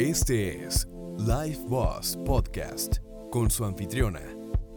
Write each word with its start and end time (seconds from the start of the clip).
Este 0.00 0.64
es 0.64 0.88
Life 1.18 1.60
Boss 1.68 2.18
Podcast 2.24 3.00
con 3.30 3.50
su 3.50 3.66
anfitriona, 3.66 4.22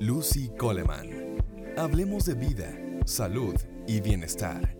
Lucy 0.02 0.49
Coleman. 0.57 1.38
Hablemos 1.78 2.26
de 2.26 2.36
vida, 2.36 2.70
salud 3.05 3.55
y 3.88 4.01
bienestar. 4.01 4.75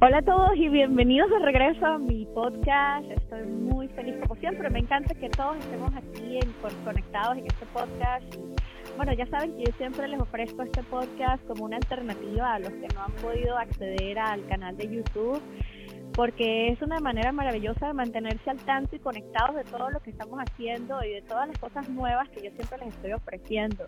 Hola 0.00 0.16
a 0.16 0.22
todos 0.22 0.56
y 0.56 0.70
bienvenidos 0.70 1.28
de 1.28 1.40
regreso 1.40 1.84
a 1.84 1.98
mi 1.98 2.24
podcast. 2.34 3.04
Estoy 3.10 3.42
muy 3.42 3.86
feliz 3.88 4.14
como 4.22 4.34
siempre. 4.36 4.70
Me 4.70 4.78
encanta 4.78 5.14
que 5.14 5.28
todos 5.28 5.58
estemos 5.58 5.92
aquí 5.94 6.38
conectados 6.82 7.36
en 7.36 7.46
este 7.46 7.66
podcast. 7.66 8.24
bueno, 8.96 9.12
ya 9.12 9.26
saben 9.26 9.54
que 9.58 9.64
yo 9.64 9.76
siempre 9.76 10.08
les 10.08 10.20
ofrezco 10.22 10.62
este 10.62 10.82
podcast 10.84 11.46
como 11.46 11.66
una 11.66 11.76
alternativa 11.76 12.54
a 12.54 12.60
los 12.60 12.70
que 12.70 12.88
no 12.94 13.02
han 13.02 13.12
podido 13.16 13.58
acceder 13.58 14.18
al 14.18 14.46
canal 14.46 14.74
de 14.78 14.88
YouTube 14.88 15.42
porque 16.14 16.68
es 16.68 16.80
una 16.80 17.00
manera 17.00 17.32
maravillosa 17.32 17.88
de 17.88 17.92
mantenerse 17.92 18.48
al 18.48 18.58
tanto 18.58 18.94
y 18.94 19.00
conectados 19.00 19.56
de 19.56 19.64
todo 19.64 19.90
lo 19.90 20.00
que 20.00 20.10
estamos 20.10 20.38
haciendo 20.38 21.02
y 21.04 21.10
de 21.10 21.22
todas 21.22 21.48
las 21.48 21.58
cosas 21.58 21.88
nuevas 21.88 22.28
que 22.30 22.42
yo 22.42 22.50
siempre 22.52 22.78
les 22.78 22.94
estoy 22.94 23.12
ofreciendo. 23.12 23.86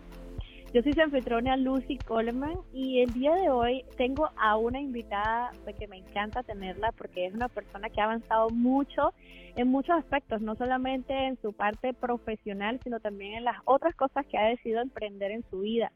Yo 0.73 0.81
soy 0.81 0.91
su 0.91 1.55
Lucy 1.57 1.97
Coleman 1.97 2.57
y 2.73 2.99
el 2.99 3.13
día 3.13 3.33
de 3.35 3.49
hoy 3.49 3.85
tengo 3.95 4.29
a 4.35 4.57
una 4.57 4.81
invitada 4.81 5.51
que 5.73 5.87
me 5.87 5.97
encanta 5.97 6.43
tenerla 6.43 6.91
porque 6.91 7.25
es 7.25 7.33
una 7.33 7.47
persona 7.47 7.89
que 7.89 8.01
ha 8.01 8.03
avanzado 8.03 8.49
mucho 8.49 9.13
en 9.55 9.69
muchos 9.69 9.95
aspectos, 9.95 10.41
no 10.41 10.55
solamente 10.55 11.13
en 11.13 11.41
su 11.41 11.53
parte 11.53 11.93
profesional, 11.93 12.81
sino 12.83 12.99
también 12.99 13.35
en 13.35 13.45
las 13.45 13.55
otras 13.63 13.95
cosas 13.95 14.25
que 14.25 14.37
ha 14.37 14.49
decidido 14.49 14.81
emprender 14.81 15.31
en 15.31 15.43
su 15.49 15.61
vida. 15.61 15.93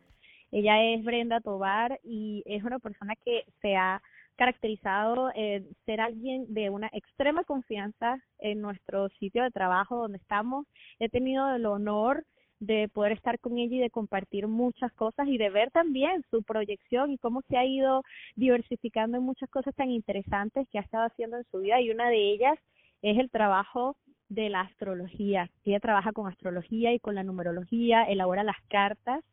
Ella 0.51 0.81
es 0.81 1.03
Brenda 1.03 1.41
Tobar 1.41 1.99
y 2.03 2.41
es 2.45 2.63
una 2.63 2.79
persona 2.79 3.15
que 3.25 3.43
se 3.61 3.75
ha 3.75 4.01
caracterizado 4.35 5.31
en 5.35 5.67
ser 5.85 6.01
alguien 6.01 6.53
de 6.53 6.69
una 6.69 6.89
extrema 6.93 7.43
confianza 7.43 8.17
en 8.39 8.61
nuestro 8.61 9.09
sitio 9.19 9.43
de 9.43 9.51
trabajo 9.51 9.97
donde 9.97 10.17
estamos. 10.17 10.65
He 10.99 11.09
tenido 11.09 11.53
el 11.53 11.65
honor 11.65 12.25
de 12.59 12.89
poder 12.89 13.11
estar 13.13 13.39
con 13.39 13.57
ella 13.57 13.75
y 13.75 13.79
de 13.79 13.89
compartir 13.89 14.47
muchas 14.47 14.93
cosas 14.93 15.27
y 15.27 15.37
de 15.37 15.49
ver 15.49 15.71
también 15.71 16.23
su 16.29 16.43
proyección 16.43 17.11
y 17.11 17.17
cómo 17.17 17.41
se 17.49 17.57
ha 17.57 17.65
ido 17.65 18.03
diversificando 18.35 19.17
en 19.17 19.23
muchas 19.23 19.49
cosas 19.49 19.73
tan 19.75 19.89
interesantes 19.89 20.67
que 20.69 20.77
ha 20.77 20.81
estado 20.81 21.05
haciendo 21.05 21.37
en 21.37 21.45
su 21.51 21.59
vida 21.59 21.81
y 21.81 21.89
una 21.89 22.09
de 22.09 22.31
ellas 22.31 22.59
es 23.01 23.17
el 23.17 23.31
trabajo 23.31 23.97
de 24.29 24.49
la 24.49 24.61
astrología. 24.61 25.49
Ella 25.65 25.79
trabaja 25.79 26.13
con 26.13 26.27
astrología 26.27 26.93
y 26.93 26.99
con 26.99 27.15
la 27.15 27.23
numerología, 27.23 28.03
elabora 28.03 28.43
las 28.43 28.61
cartas 28.69 29.23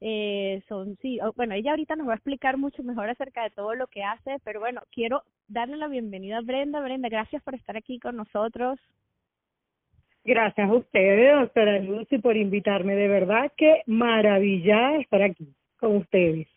eh, 0.00 0.62
son, 0.68 0.96
sí, 1.00 1.18
bueno, 1.36 1.54
ella 1.54 1.70
ahorita 1.70 1.96
nos 1.96 2.08
va 2.08 2.12
a 2.12 2.16
explicar 2.16 2.56
mucho 2.56 2.82
mejor 2.82 3.08
acerca 3.08 3.42
de 3.42 3.50
todo 3.50 3.74
lo 3.74 3.86
que 3.86 4.02
hace, 4.02 4.36
pero 4.44 4.60
bueno, 4.60 4.82
quiero 4.92 5.22
darle 5.48 5.76
la 5.76 5.88
bienvenida 5.88 6.38
a 6.38 6.42
Brenda. 6.42 6.80
Brenda, 6.80 7.08
gracias 7.08 7.42
por 7.42 7.54
estar 7.54 7.76
aquí 7.76 7.98
con 7.98 8.16
nosotros. 8.16 8.78
Gracias 10.24 10.68
a 10.68 10.74
ustedes, 10.74 11.38
doctora 11.40 11.78
Lucy, 11.78 12.18
por 12.18 12.36
invitarme. 12.36 12.96
De 12.96 13.06
verdad 13.06 13.52
que 13.56 13.82
maravilla 13.86 14.96
estar 14.96 15.22
aquí 15.22 15.54
con 15.78 15.96
ustedes. 15.96 16.48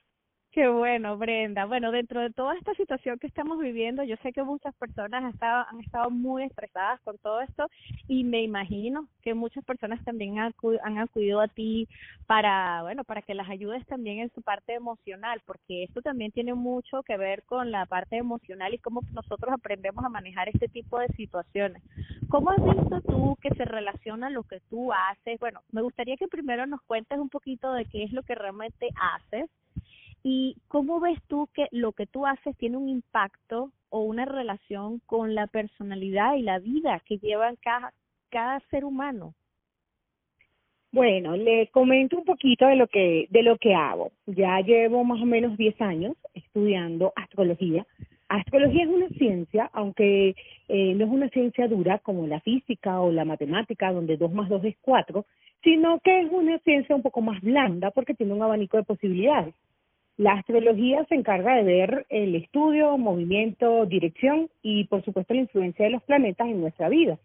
Qué 0.52 0.68
bueno, 0.68 1.16
Brenda. 1.16 1.66
Bueno, 1.66 1.92
dentro 1.92 2.22
de 2.22 2.32
toda 2.32 2.56
esta 2.58 2.74
situación 2.74 3.20
que 3.20 3.28
estamos 3.28 3.60
viviendo, 3.60 4.04
yo 4.04 4.16
sé 4.24 4.34
que 4.34 4.42
muchas 4.42 4.74
personas 4.76 5.24
han 5.24 5.30
estado, 5.30 5.66
han 5.70 5.80
estado 5.80 6.10
muy 6.10 6.42
estresadas 6.44 7.00
con 7.02 7.20
todo 7.20 7.42
esto 7.42 7.68
y 8.08 8.24
me 8.24 8.42
imagino 8.42 9.08
que 9.22 9.36
muchas 9.36 9.64
personas 9.64 10.04
también 10.04 10.40
han, 10.40 10.56
han 10.84 10.98
acudido 10.98 11.40
a 11.40 11.48
ti 11.48 11.88
para, 12.26 12.82
bueno, 12.82 13.04
para 13.04 13.22
que 13.22 13.36
las 13.36 13.48
ayudes 13.48 13.86
también 13.86 14.20
en 14.20 14.32
su 14.34 14.42
parte 14.42 14.74
emocional, 14.74 15.40
porque 15.46 15.84
esto 15.84 16.02
también 16.02 16.32
tiene 16.32 16.56
mucho 16.56 17.04
que 17.04 17.16
ver 17.16 17.44
con 17.44 17.70
la 17.70 17.86
parte 17.86 18.18
emocional 18.18 18.74
y 18.74 18.80
cómo 18.80 19.02
nosotros 19.14 19.54
aprendemos 19.54 20.04
a 20.04 20.10
manejar 20.10 20.50
este 20.50 20.68
tipo 20.68 20.98
de 20.98 21.10
situaciones. 21.10 21.84
¿Cómo 22.28 22.50
has 22.50 22.64
visto 22.64 23.02
tú 23.02 23.38
que 23.40 23.50
se 23.52 23.66
relaciona 23.66 24.32
lo 24.32 24.42
que 24.44 24.62
tú 24.70 24.92
haces? 24.94 25.40
Bueno, 25.40 25.62
me 25.72 25.84
gustaría 25.84 26.18
que 26.18 26.28
primero 26.28 26.66
nos 26.66 26.82
cuentes 26.82 27.20
un 27.20 27.30
poquito 27.30 27.72
de 27.74 27.86
qué 27.86 28.04
es 28.04 28.12
lo 28.14 28.24
que 28.24 28.34
realmente 28.34 28.90
haces 29.00 29.48
¿Y 30.24 30.58
cómo 30.68 31.00
ves 31.00 31.20
tú 31.28 31.48
que 31.54 31.68
lo 31.72 31.94
que 31.94 32.06
tú 32.06 32.26
haces 32.26 32.56
tiene 32.58 32.78
un 32.78 32.90
impacto 32.90 33.72
o 33.90 34.02
una 34.02 34.26
relación 34.26 35.00
con 35.06 35.34
la 35.34 35.48
personalidad 35.48 36.36
y 36.36 36.42
la 36.42 36.60
vida 36.60 37.02
que 37.06 37.18
lleva 37.18 37.52
cada, 37.62 37.94
cada 38.30 38.60
ser 38.72 38.86
humano? 38.86 39.34
Bueno, 40.92 41.38
le 41.38 41.68
comento 41.68 42.18
un 42.18 42.26
poquito 42.26 42.66
de 42.66 42.76
lo 42.76 42.88
que 42.88 43.28
de 43.30 43.44
lo 43.44 43.58
que 43.58 43.76
hago. 43.76 44.12
Ya 44.26 44.60
llevo 44.62 45.04
más 45.04 45.22
o 45.22 45.26
menos 45.26 45.56
10 45.56 45.80
años 45.82 46.16
estudiando 46.34 47.14
astrología. 47.16 47.86
Astrología 48.28 48.84
es 48.84 48.90
una 48.90 49.08
ciencia, 49.10 49.70
aunque 49.74 50.36
eh, 50.68 50.94
no 50.96 51.06
es 51.06 51.12
una 51.12 51.30
ciencia 51.30 51.68
dura 51.68 52.00
como 52.00 52.26
la 52.28 52.40
física 52.42 53.02
o 53.02 53.12
la 53.12 53.24
matemática, 53.24 53.92
donde 53.92 54.18
2 54.18 54.32
más 54.34 54.50
2 54.50 54.66
es 54.66 54.76
4, 54.82 55.26
sino 55.64 56.00
que 56.00 56.22
es 56.22 56.32
una 56.32 56.58
ciencia 56.60 56.96
un 56.96 57.04
poco 57.04 57.22
más 57.22 57.40
blanda 57.42 57.92
porque 57.92 58.16
tiene 58.16 58.34
un 58.34 58.42
abanico 58.42 58.78
de 58.78 58.84
posibilidades. 58.84 59.54
La 60.20 60.34
astrología 60.34 61.06
se 61.06 61.16
encarga 61.16 61.56
de 61.56 61.64
ver 61.64 62.06
el 62.10 62.36
estudio, 62.36 62.98
movimiento, 62.98 63.86
dirección 63.86 64.50
y 64.62 64.84
por 64.84 65.02
supuesto 65.06 65.34
la 65.34 65.40
influencia 65.40 65.86
de 65.86 65.92
los 65.92 66.04
planetas 66.04 66.50
en 66.50 66.60
nuestra 66.60 66.90
vida. 66.90 67.18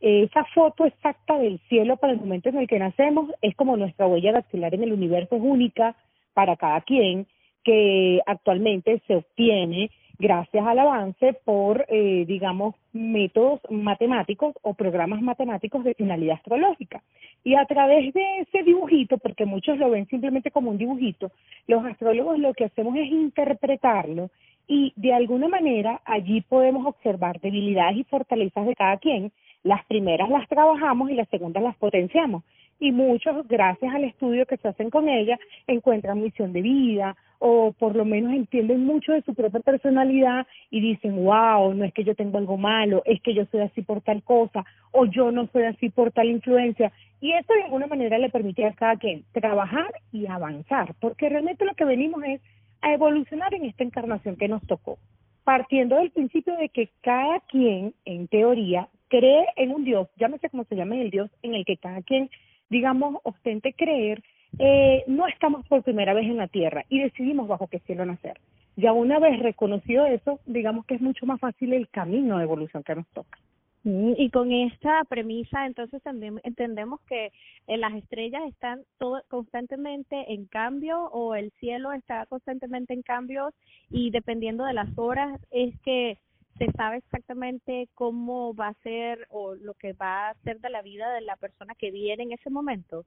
Esa 0.00 0.44
foto 0.54 0.86
exacta 0.86 1.36
del 1.36 1.58
cielo 1.68 1.96
para 1.96 2.12
el 2.12 2.20
momento 2.20 2.48
en 2.48 2.58
el 2.58 2.68
que 2.68 2.78
nacemos 2.78 3.28
es 3.40 3.56
como 3.56 3.76
nuestra 3.76 4.06
huella 4.06 4.30
dactilar 4.30 4.72
en 4.72 4.84
el 4.84 4.92
universo 4.92 5.34
es 5.34 5.42
única 5.42 5.96
para 6.32 6.54
cada 6.54 6.80
quien, 6.82 7.26
que 7.64 8.20
actualmente 8.24 9.02
se 9.08 9.16
obtiene 9.16 9.90
gracias 10.22 10.64
al 10.64 10.78
avance 10.78 11.34
por, 11.44 11.84
eh, 11.88 12.24
digamos, 12.28 12.76
métodos 12.92 13.60
matemáticos 13.70 14.54
o 14.62 14.72
programas 14.72 15.20
matemáticos 15.20 15.82
de 15.82 15.94
finalidad 15.94 16.36
astrológica. 16.36 17.02
Y 17.42 17.56
a 17.56 17.66
través 17.66 18.14
de 18.14 18.38
ese 18.38 18.62
dibujito, 18.62 19.18
porque 19.18 19.46
muchos 19.46 19.78
lo 19.78 19.90
ven 19.90 20.06
simplemente 20.06 20.52
como 20.52 20.70
un 20.70 20.78
dibujito, 20.78 21.32
los 21.66 21.84
astrólogos 21.84 22.38
lo 22.38 22.54
que 22.54 22.66
hacemos 22.66 22.94
es 22.96 23.08
interpretarlo 23.10 24.30
y 24.68 24.92
de 24.94 25.12
alguna 25.12 25.48
manera 25.48 26.00
allí 26.04 26.40
podemos 26.42 26.86
observar 26.86 27.40
debilidades 27.40 27.96
y 27.96 28.04
fortalezas 28.04 28.64
de 28.64 28.76
cada 28.76 28.98
quien. 28.98 29.32
Las 29.64 29.84
primeras 29.86 30.28
las 30.28 30.48
trabajamos 30.48 31.10
y 31.10 31.14
las 31.14 31.28
segundas 31.30 31.64
las 31.64 31.76
potenciamos. 31.76 32.44
Y 32.82 32.90
muchos, 32.90 33.46
gracias 33.46 33.94
al 33.94 34.02
estudio 34.02 34.44
que 34.44 34.56
se 34.56 34.66
hacen 34.66 34.90
con 34.90 35.08
ella, 35.08 35.38
encuentran 35.68 36.20
misión 36.20 36.52
de 36.52 36.62
vida 36.62 37.16
o 37.38 37.70
por 37.70 37.94
lo 37.94 38.04
menos 38.04 38.32
entienden 38.32 38.84
mucho 38.84 39.12
de 39.12 39.22
su 39.22 39.34
propia 39.34 39.60
personalidad 39.60 40.48
y 40.68 40.80
dicen, 40.80 41.24
wow, 41.24 41.72
no 41.74 41.84
es 41.84 41.94
que 41.94 42.02
yo 42.02 42.16
tengo 42.16 42.38
algo 42.38 42.56
malo, 42.56 43.04
es 43.04 43.22
que 43.22 43.34
yo 43.34 43.44
soy 43.52 43.60
así 43.60 43.82
por 43.82 44.00
tal 44.00 44.24
cosa, 44.24 44.64
o 44.90 45.06
yo 45.06 45.30
no 45.30 45.46
soy 45.52 45.62
así 45.62 45.90
por 45.90 46.10
tal 46.10 46.28
influencia. 46.28 46.90
Y 47.20 47.30
eso 47.30 47.54
de 47.54 47.62
alguna 47.62 47.86
manera 47.86 48.18
le 48.18 48.30
permite 48.30 48.66
a 48.66 48.72
cada 48.72 48.96
quien 48.96 49.22
trabajar 49.30 49.92
y 50.10 50.26
avanzar, 50.26 50.92
porque 50.98 51.28
realmente 51.28 51.64
lo 51.64 51.74
que 51.74 51.84
venimos 51.84 52.24
es 52.24 52.40
a 52.80 52.94
evolucionar 52.94 53.54
en 53.54 53.64
esta 53.64 53.84
encarnación 53.84 54.34
que 54.34 54.48
nos 54.48 54.66
tocó, 54.66 54.98
partiendo 55.44 55.98
del 55.98 56.10
principio 56.10 56.56
de 56.56 56.68
que 56.68 56.90
cada 57.00 57.38
quien, 57.46 57.94
en 58.04 58.26
teoría, 58.26 58.88
cree 59.12 59.46
en 59.56 59.70
un 59.70 59.84
Dios, 59.84 60.08
llámese 60.16 60.48
como 60.48 60.64
se 60.64 60.74
llame 60.74 61.00
el 61.00 61.10
Dios, 61.10 61.30
en 61.42 61.54
el 61.54 61.64
que 61.64 61.76
cada 61.76 62.02
quien, 62.02 62.28
digamos, 62.72 63.18
ostente 63.22 63.74
creer 63.74 64.22
eh, 64.58 65.04
no 65.06 65.26
estamos 65.28 65.66
por 65.66 65.82
primera 65.82 66.14
vez 66.14 66.24
en 66.24 66.38
la 66.38 66.48
Tierra 66.48 66.84
y 66.88 67.00
decidimos 67.00 67.46
bajo 67.46 67.68
qué 67.68 67.80
cielo 67.80 68.04
nacer. 68.06 68.40
Ya 68.76 68.92
una 68.94 69.18
vez 69.18 69.38
reconocido 69.40 70.06
eso, 70.06 70.40
digamos 70.46 70.86
que 70.86 70.94
es 70.94 71.02
mucho 71.02 71.26
más 71.26 71.38
fácil 71.38 71.74
el 71.74 71.88
camino 71.90 72.38
de 72.38 72.44
evolución 72.44 72.82
que 72.82 72.94
nos 72.94 73.06
toca. 73.08 73.38
Mm, 73.84 74.12
y 74.16 74.30
con 74.30 74.52
esta 74.52 75.04
premisa, 75.04 75.66
entonces 75.66 76.02
también 76.02 76.40
entendemos 76.44 77.00
que 77.02 77.32
eh, 77.66 77.76
las 77.76 77.92
estrellas 77.94 78.42
están 78.48 78.80
todo, 78.98 79.22
constantemente 79.28 80.32
en 80.32 80.46
cambio 80.46 81.04
o 81.12 81.34
el 81.34 81.50
cielo 81.60 81.92
está 81.92 82.24
constantemente 82.26 82.94
en 82.94 83.02
cambio 83.02 83.52
y 83.90 84.10
dependiendo 84.10 84.64
de 84.64 84.72
las 84.72 84.96
horas 84.96 85.38
es 85.50 85.78
que 85.80 86.16
se 86.58 86.70
sabe 86.72 86.98
exactamente 86.98 87.88
cómo 87.94 88.54
va 88.54 88.68
a 88.68 88.82
ser 88.82 89.26
o 89.30 89.54
lo 89.54 89.74
que 89.74 89.92
va 89.92 90.30
a 90.30 90.34
ser 90.44 90.60
de 90.60 90.70
la 90.70 90.82
vida 90.82 91.12
de 91.12 91.22
la 91.22 91.36
persona 91.36 91.74
que 91.74 91.90
viene 91.90 92.24
en 92.24 92.32
ese 92.32 92.50
momento. 92.50 93.04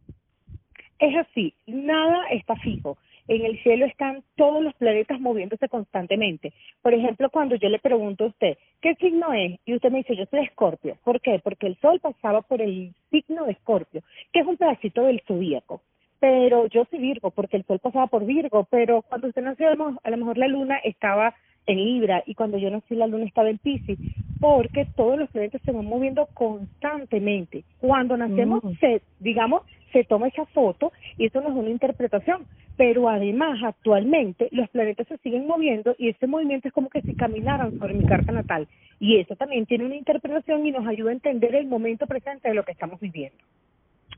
Es 0.99 1.15
así, 1.15 1.53
nada 1.67 2.27
está 2.29 2.55
fijo. 2.55 2.97
En 3.27 3.43
el 3.43 3.61
cielo 3.63 3.85
están 3.85 4.23
todos 4.35 4.63
los 4.63 4.73
planetas 4.75 5.19
moviéndose 5.19 5.67
constantemente. 5.67 6.53
Por 6.81 6.93
ejemplo, 6.93 7.29
cuando 7.29 7.55
yo 7.55 7.69
le 7.69 7.79
pregunto 7.79 8.23
a 8.23 8.27
usted, 8.27 8.57
¿qué 8.81 8.93
signo 8.95 9.33
es? 9.33 9.59
Y 9.65 9.73
usted 9.73 9.91
me 9.91 9.99
dice, 9.99 10.15
yo 10.15 10.25
soy 10.27 10.41
Escorpio. 10.41 10.97
¿Por 11.03 11.19
qué? 11.21 11.39
Porque 11.43 11.67
el 11.67 11.77
Sol 11.79 11.99
pasaba 11.99 12.43
por 12.43 12.61
el 12.61 12.93
signo 13.09 13.45
de 13.45 13.53
Escorpio, 13.53 14.03
que 14.31 14.41
es 14.41 14.47
un 14.47 14.57
pedacito 14.57 15.03
del 15.03 15.21
zodíaco. 15.27 15.81
Pero 16.19 16.67
yo 16.67 16.85
soy 16.85 16.99
Virgo, 16.99 17.31
porque 17.31 17.57
el 17.57 17.65
Sol 17.65 17.79
pasaba 17.79 18.07
por 18.07 18.25
Virgo. 18.25 18.67
Pero 18.69 19.01
cuando 19.01 19.27
usted 19.27 19.41
nació, 19.41 19.69
a 19.69 20.09
lo 20.09 20.17
mejor 20.17 20.37
la 20.37 20.47
Luna 20.47 20.77
estaba 20.83 21.33
en 21.67 21.83
Libra 21.83 22.23
y 22.25 22.35
cuando 22.35 22.57
yo 22.57 22.69
nací 22.69 22.95
la 22.95 23.07
Luna 23.07 23.25
estaba 23.25 23.49
en 23.49 23.57
Pisces, 23.57 23.97
porque 24.39 24.85
todos 24.95 25.17
los 25.17 25.29
planetas 25.29 25.61
se 25.63 25.71
van 25.71 25.85
moviendo 25.85 26.27
constantemente. 26.33 27.63
Cuando 27.79 28.17
nacemos, 28.17 28.63
mm. 28.63 28.73
se, 28.79 29.01
digamos, 29.19 29.63
se 29.91 30.03
toma 30.03 30.27
esa 30.27 30.45
foto 30.47 30.91
y 31.17 31.27
eso 31.27 31.41
nos 31.41 31.55
da 31.55 31.61
una 31.61 31.69
interpretación. 31.69 32.45
Pero 32.77 33.07
además, 33.07 33.59
actualmente, 33.63 34.49
los 34.51 34.69
planetas 34.69 35.07
se 35.07 35.17
siguen 35.19 35.47
moviendo 35.47 35.95
y 35.97 36.09
ese 36.09 36.27
movimiento 36.27 36.67
es 36.67 36.73
como 36.73 36.89
que 36.89 37.01
si 37.01 37.15
caminaran 37.15 37.79
sobre 37.79 37.93
mi 37.93 38.05
carta 38.05 38.33
natal. 38.33 38.67
Y 38.99 39.17
eso 39.17 39.37
también 39.37 39.65
tiene 39.65 39.85
una 39.85 39.95
interpretación 39.95 40.65
y 40.65 40.71
nos 40.71 40.85
ayuda 40.85 41.11
a 41.11 41.13
entender 41.13 41.55
el 41.55 41.67
momento 41.67 42.05
presente 42.05 42.49
de 42.49 42.53
lo 42.53 42.63
que 42.63 42.73
estamos 42.73 42.99
viviendo. 42.99 43.37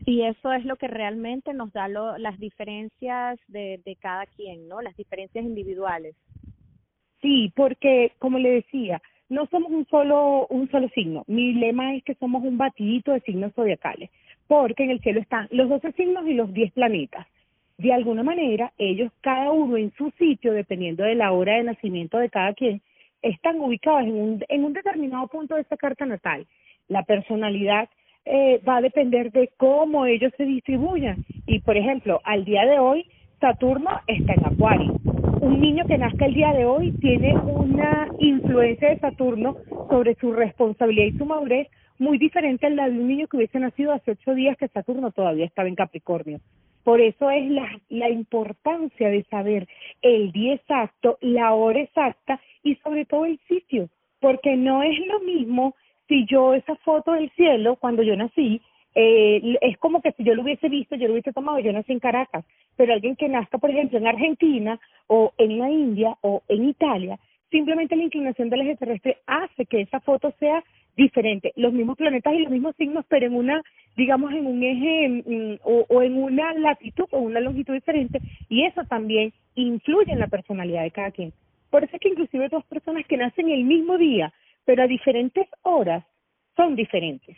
Y 0.06 0.24
eso 0.24 0.52
es 0.54 0.66
lo 0.66 0.76
que 0.78 0.88
realmente 0.88 1.54
nos 1.54 1.72
da 1.74 1.88
lo, 1.88 2.18
las 2.18 2.40
diferencias 2.40 3.40
de, 3.48 3.80
de 3.86 3.96
cada 3.96 4.26
quien, 4.26 4.68
¿no? 4.68 4.82
Las 4.82 4.98
diferencias 4.98 5.46
individuales. 5.46 6.16
Sí, 7.22 7.52
porque, 7.56 8.12
como 8.20 8.38
le 8.38 8.50
decía, 8.52 9.02
no 9.30 9.46
somos 9.48 9.72
un 9.72 9.86
solo, 9.88 10.48
un 10.50 10.70
solo 10.70 10.88
signo. 10.90 11.24
Mi 11.28 11.54
lema 11.54 11.96
es 11.96 12.04
que 12.04 12.16
somos 12.16 12.44
un 12.44 12.58
batidito 12.58 13.12
de 13.12 13.22
signos 13.22 13.54
zodiacales, 13.54 14.10
porque 14.48 14.84
en 14.84 14.92
el 14.92 15.02
cielo 15.02 15.20
están 15.20 15.48
los 15.52 15.70
12 15.70 15.92
signos 15.94 16.28
y 16.28 16.34
los 16.34 16.54
10 16.54 16.72
planetas. 16.74 17.28
De 17.78 17.94
alguna 17.94 18.24
manera, 18.24 18.72
ellos, 18.78 19.12
cada 19.22 19.52
uno 19.52 19.78
en 19.78 19.92
su 19.98 20.12
sitio, 20.18 20.54
dependiendo 20.54 21.04
de 21.04 21.16
la 21.16 21.32
hora 21.32 21.58
de 21.58 21.64
nacimiento 21.64 22.18
de 22.18 22.30
cada 22.30 22.54
quien, 22.54 22.82
están 23.22 23.60
ubicados 23.60 24.04
en 24.04 24.16
un, 24.16 24.46
en 24.48 24.64
un 24.64 24.74
determinado 24.74 25.28
punto 25.28 25.56
de 25.56 25.62
esta 25.62 25.78
carta 25.78 26.06
natal. 26.06 26.48
La 26.88 27.04
personalidad 27.04 27.90
eh, 28.26 28.62
va 28.68 28.78
a 28.78 28.82
depender 28.82 29.32
de 29.32 29.50
cómo 29.58 30.06
ellos 30.06 30.34
se 30.38 30.46
distribuyan. 30.46 31.26
Y, 31.46 31.60
por 31.60 31.78
ejemplo, 31.78 32.22
al 32.24 32.46
día 32.46 32.66
de 32.66 32.80
hoy, 32.80 33.06
Saturno 33.40 34.02
está 34.08 34.34
en 34.34 34.46
Acuario 34.46 34.97
un 35.48 35.62
niño 35.62 35.86
que 35.88 35.98
nazca 35.98 36.26
el 36.26 36.34
día 36.34 36.52
de 36.52 36.66
hoy 36.66 36.92
tiene 37.00 37.34
una 37.38 38.10
influencia 38.20 38.90
de 38.90 39.00
Saturno 39.00 39.56
sobre 39.90 40.16
su 40.16 40.34
responsabilidad 40.34 41.08
y 41.08 41.18
su 41.18 41.26
madurez 41.26 41.70
muy 42.00 42.18
diferente 42.18 42.68
a 42.68 42.70
la 42.70 42.90
de 42.90 43.00
un 43.00 43.08
niño 43.08 43.28
que 43.28 43.38
hubiese 43.38 43.60
nacido 43.60 43.94
hace 43.94 44.12
ocho 44.12 44.36
días 44.36 44.58
que 44.58 44.68
Saturno 44.68 45.12
todavía 45.12 45.46
estaba 45.46 45.70
en 45.70 45.76
Capricornio. 45.76 46.42
Por 46.84 47.00
eso 47.00 47.30
es 47.32 47.50
la, 47.50 47.80
la 47.88 48.10
importancia 48.10 49.10
de 49.10 49.24
saber 49.24 49.68
el 50.02 50.34
día 50.34 50.56
exacto, 50.56 51.18
la 51.22 51.54
hora 51.54 51.80
exacta 51.80 52.42
y 52.62 52.76
sobre 52.76 53.06
todo 53.06 53.26
el 53.26 53.40
sitio, 53.48 53.88
porque 54.20 54.58
no 54.58 54.84
es 54.84 55.00
lo 55.08 55.22
mismo 55.22 55.76
si 56.10 56.26
yo 56.26 56.56
esa 56.56 56.76
foto 56.76 57.14
del 57.14 57.32
cielo 57.32 57.78
cuando 57.78 58.04
yo 58.04 58.18
nací 58.18 58.62
eh, 59.00 59.58
es 59.62 59.78
como 59.78 60.02
que 60.02 60.12
si 60.14 60.24
yo 60.24 60.34
lo 60.34 60.42
hubiese 60.42 60.70
visto, 60.70 60.96
yo 60.96 61.06
lo 61.06 61.14
hubiese 61.14 61.32
tomado, 61.32 61.60
yo 61.60 61.72
nací 61.72 61.92
en 61.92 62.00
Caracas, 62.00 62.44
pero 62.76 62.94
alguien 62.94 63.16
que 63.16 63.30
nazca, 63.30 63.60
por 63.60 63.70
ejemplo, 63.70 64.00
en 64.00 64.08
Argentina 64.08 64.80
o 65.06 65.34
en 65.38 65.60
la 65.60 65.70
India 65.70 66.18
o 66.22 66.42
en 66.48 66.68
Italia, 66.68 67.20
simplemente 67.52 67.96
la 67.96 68.06
inclinación 68.06 68.50
del 68.50 68.62
eje 68.62 68.76
terrestre 68.78 69.18
hace 69.28 69.68
que 69.68 69.82
esa 69.82 70.00
foto 70.00 70.34
sea 70.40 70.64
diferente. 70.96 71.54
Los 71.58 71.74
mismos 71.74 71.96
planetas 71.96 72.34
y 72.34 72.40
los 72.40 72.52
mismos 72.52 72.76
signos, 72.76 73.06
pero 73.08 73.28
en 73.28 73.36
una, 73.36 73.62
digamos, 73.96 74.34
en 74.34 74.48
un 74.48 74.64
eje 74.64 75.60
o, 75.64 75.86
o 75.88 76.02
en 76.02 76.18
una 76.18 76.54
latitud 76.54 77.06
o 77.12 77.20
una 77.20 77.40
longitud 77.40 77.76
diferente, 77.76 78.20
y 78.50 78.64
eso 78.64 78.84
también 78.86 79.32
influye 79.54 80.12
en 80.12 80.20
la 80.20 80.28
personalidad 80.28 80.82
de 80.82 80.92
cada 80.92 81.12
quien. 81.12 81.34
Por 81.70 81.84
eso 81.84 81.96
es 81.96 82.02
que 82.02 82.10
inclusive 82.10 82.50
dos 82.50 82.66
personas 82.66 83.06
que 83.06 83.18
nacen 83.18 83.48
el 83.50 83.64
mismo 83.64 84.00
día, 84.00 84.34
pero 84.66 84.82
a 84.82 84.88
diferentes 84.88 85.48
horas, 85.62 86.04
son 86.56 86.76
diferentes. 86.76 87.38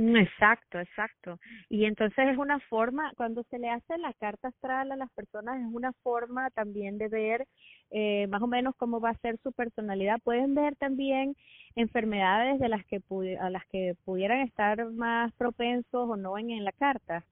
Exacto, 0.00 0.78
exacto. 0.78 1.40
Y 1.68 1.84
entonces 1.84 2.28
es 2.28 2.38
una 2.38 2.60
forma, 2.60 3.12
cuando 3.16 3.42
se 3.44 3.58
le 3.58 3.68
hace 3.68 3.98
la 3.98 4.12
carta 4.12 4.46
astral 4.46 4.92
a 4.92 4.96
las 4.96 5.10
personas, 5.10 5.60
es 5.60 5.66
una 5.74 5.92
forma 6.04 6.50
también 6.50 6.98
de 6.98 7.08
ver 7.08 7.46
eh, 7.90 8.28
más 8.28 8.40
o 8.40 8.46
menos 8.46 8.76
cómo 8.76 9.00
va 9.00 9.10
a 9.10 9.18
ser 9.18 9.38
su 9.42 9.50
personalidad. 9.50 10.20
Pueden 10.22 10.54
ver 10.54 10.76
también 10.76 11.34
enfermedades 11.74 12.60
de 12.60 12.68
las 12.68 12.86
que 12.86 13.00
a 13.40 13.50
las 13.50 13.66
que 13.66 13.96
pudieran 14.04 14.40
estar 14.42 14.84
más 14.92 15.32
propensos 15.32 16.08
o 16.08 16.16
no 16.16 16.38
en, 16.38 16.50
en 16.50 16.64
la 16.64 16.72
carta. 16.72 17.24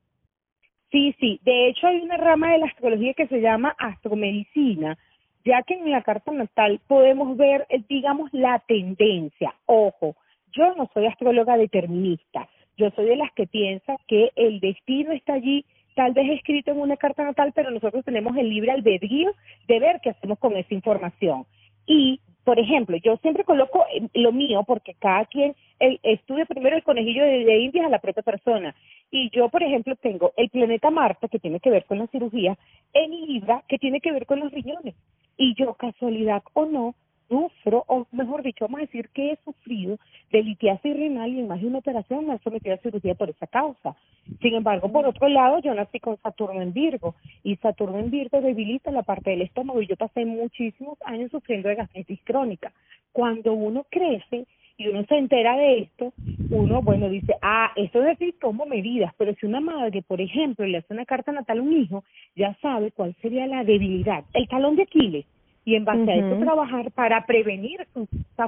Sí, 0.91 1.15
sí. 1.21 1.39
De 1.45 1.69
hecho, 1.69 1.87
hay 1.87 2.01
una 2.01 2.17
rama 2.17 2.51
de 2.51 2.59
la 2.59 2.67
astrología 2.67 3.15
que 3.15 3.29
se 3.29 3.41
llama 3.41 3.77
astromedicina, 3.79 4.99
ya 5.45 5.63
que 5.63 5.75
en 5.75 5.89
la 5.89 6.03
carta 6.03 6.33
natal 6.33 6.81
podemos 6.89 7.37
ver, 7.37 7.65
eh, 7.69 7.85
digamos, 7.89 8.29
la 8.33 8.59
tendencia. 8.67 9.55
Ojo, 9.67 10.17
yo 10.51 10.75
no 10.75 10.91
soy 10.93 11.07
astróloga 11.07 11.57
determinista. 11.57 12.49
Yo 12.77 12.91
soy 12.91 13.07
de 13.07 13.17
las 13.17 13.33
que 13.33 13.47
piensa 13.47 13.97
que 14.07 14.33
el 14.37 14.61
destino 14.61 15.13
está 15.13 15.35
allí, 15.35 15.65
tal 15.95 16.13
vez 16.13 16.31
escrito 16.31 16.71
en 16.71 16.81
una 16.81 16.97
carta 16.97 17.25
natal, 17.25 17.53
pero 17.55 17.71
nosotros 17.71 18.05
tenemos 18.05 18.37
el 18.37 18.51
libre 18.51 18.73
albedrío 18.73 19.33
de 19.67 19.81
ver 19.81 20.01
qué 20.03 20.11
hacemos 20.11 20.39
con 20.39 20.57
esa 20.57 20.75
información. 20.75 21.47
Y, 21.87 22.21
por 22.45 22.59
ejemplo, 22.59 22.97
yo 22.99 23.17
siempre 23.19 23.45
coloco 23.45 23.85
lo 24.13 24.33
mío 24.33 24.63
porque 24.67 24.95
cada 24.95 25.25
quien 25.25 25.55
estudia 25.79 26.45
primero 26.45 26.77
el 26.77 26.83
conejillo 26.83 27.25
de, 27.25 27.45
de 27.45 27.59
Indias 27.61 27.87
a 27.87 27.91
la 27.91 27.99
propia 27.99 28.23
persona. 28.23 28.75
Y 29.11 29.31
yo, 29.31 29.49
por 29.49 29.63
ejemplo, 29.63 29.97
tengo 29.97 30.33
el 30.37 30.51
planeta 30.51 30.91
Marte, 30.91 31.29
que 31.29 31.39
tiene 31.39 31.61
que 31.61 31.71
ver 31.71 31.85
con 31.87 31.99
la 31.99 32.07
cirugía, 32.09 32.59
en 32.93 33.11
Libra, 33.11 33.63
que 33.69 33.79
tiene 33.79 34.01
que 34.01 34.13
ver 34.13 34.27
con 34.27 34.41
los 34.41 34.53
riñones. 34.53 34.95
Y 35.39 35.55
yo, 35.55 35.75
casualidad 35.75 36.43
o 36.53 36.67
no, 36.67 36.95
sufro, 37.29 37.85
o 37.89 38.07
mejor 38.13 38.43
dicho, 38.43 38.65
vamos 38.65 38.79
a 38.79 38.87
decir 38.87 39.09
que 39.11 39.33
he 39.33 39.37
sufrido 39.45 39.99
de 40.31 40.43
litiasis 40.43 40.97
renal 40.97 41.33
y 41.33 41.41
en 41.41 41.49
más 41.49 41.61
de 41.61 41.67
una 41.67 41.79
operación 41.79 42.27
me 42.27 42.35
he 42.35 42.39
sometido 42.39 42.75
a 42.75 42.79
cirugía 42.79 43.15
por 43.15 43.31
esa 43.31 43.47
causa. 43.47 43.97
Sin 44.41 44.55
embargo, 44.55 44.91
por 44.91 45.07
otro 45.07 45.29
lado, 45.29 45.61
yo 45.61 45.75
nací 45.75 46.01
con 46.01 46.17
Saturno 46.19 46.61
en 46.63 46.73
Virgo 46.73 47.15
y 47.43 47.57
Saturno 47.57 47.99
en 47.99 48.11
Virgo 48.11 48.41
debilita 48.41 48.91
la 48.91 49.03
parte 49.03 49.31
del 49.31 49.43
estómago 49.43 49.81
y 49.83 49.87
yo 49.87 49.97
pasé 49.97 50.25
muchísimos 50.25 50.99
años 51.05 51.31
sufriendo 51.31 51.69
de 51.69 51.77
gastritis 51.77 52.21
crónica. 52.25 52.73
Cuando 53.13 53.55
uno 53.55 53.87
crece 53.91 54.47
y 54.77 54.89
uno 54.89 55.05
se 55.09 55.17
entera 55.17 55.57
de 55.57 55.79
esto, 55.79 56.13
uno, 56.51 56.83
bueno, 56.83 57.09
dice, 57.09 57.35
ah, 57.41 57.71
esto 57.77 58.01
es 58.01 58.19
decir, 58.19 58.35
tomo 58.41 58.67
medidas, 58.67 59.15
pero 59.17 59.35
si 59.35 59.47
una 59.47 59.61
madre, 59.61 60.03
por 60.03 60.21
ejemplo, 60.21 60.67
le 60.67 60.79
hace 60.79 60.93
una 60.93 61.07
carta 61.07 61.33
natal 61.33 61.59
a 61.59 61.63
un 61.63 61.73
hijo, 61.73 62.05
ya 62.35 62.55
sabe 62.61 62.91
cuál 62.91 63.15
sería 63.23 63.47
la 63.47 63.65
debilidad, 63.65 64.25
el 64.35 64.49
talón 64.49 64.77
de 64.77 64.83
Aquiles 64.83 65.25
y 65.67 65.75
en 65.75 65.85
base 65.85 66.11
a 66.11 66.15
eso 66.15 66.39
trabajar 66.39 66.91
para 66.93 67.27
prevenir 67.27 67.87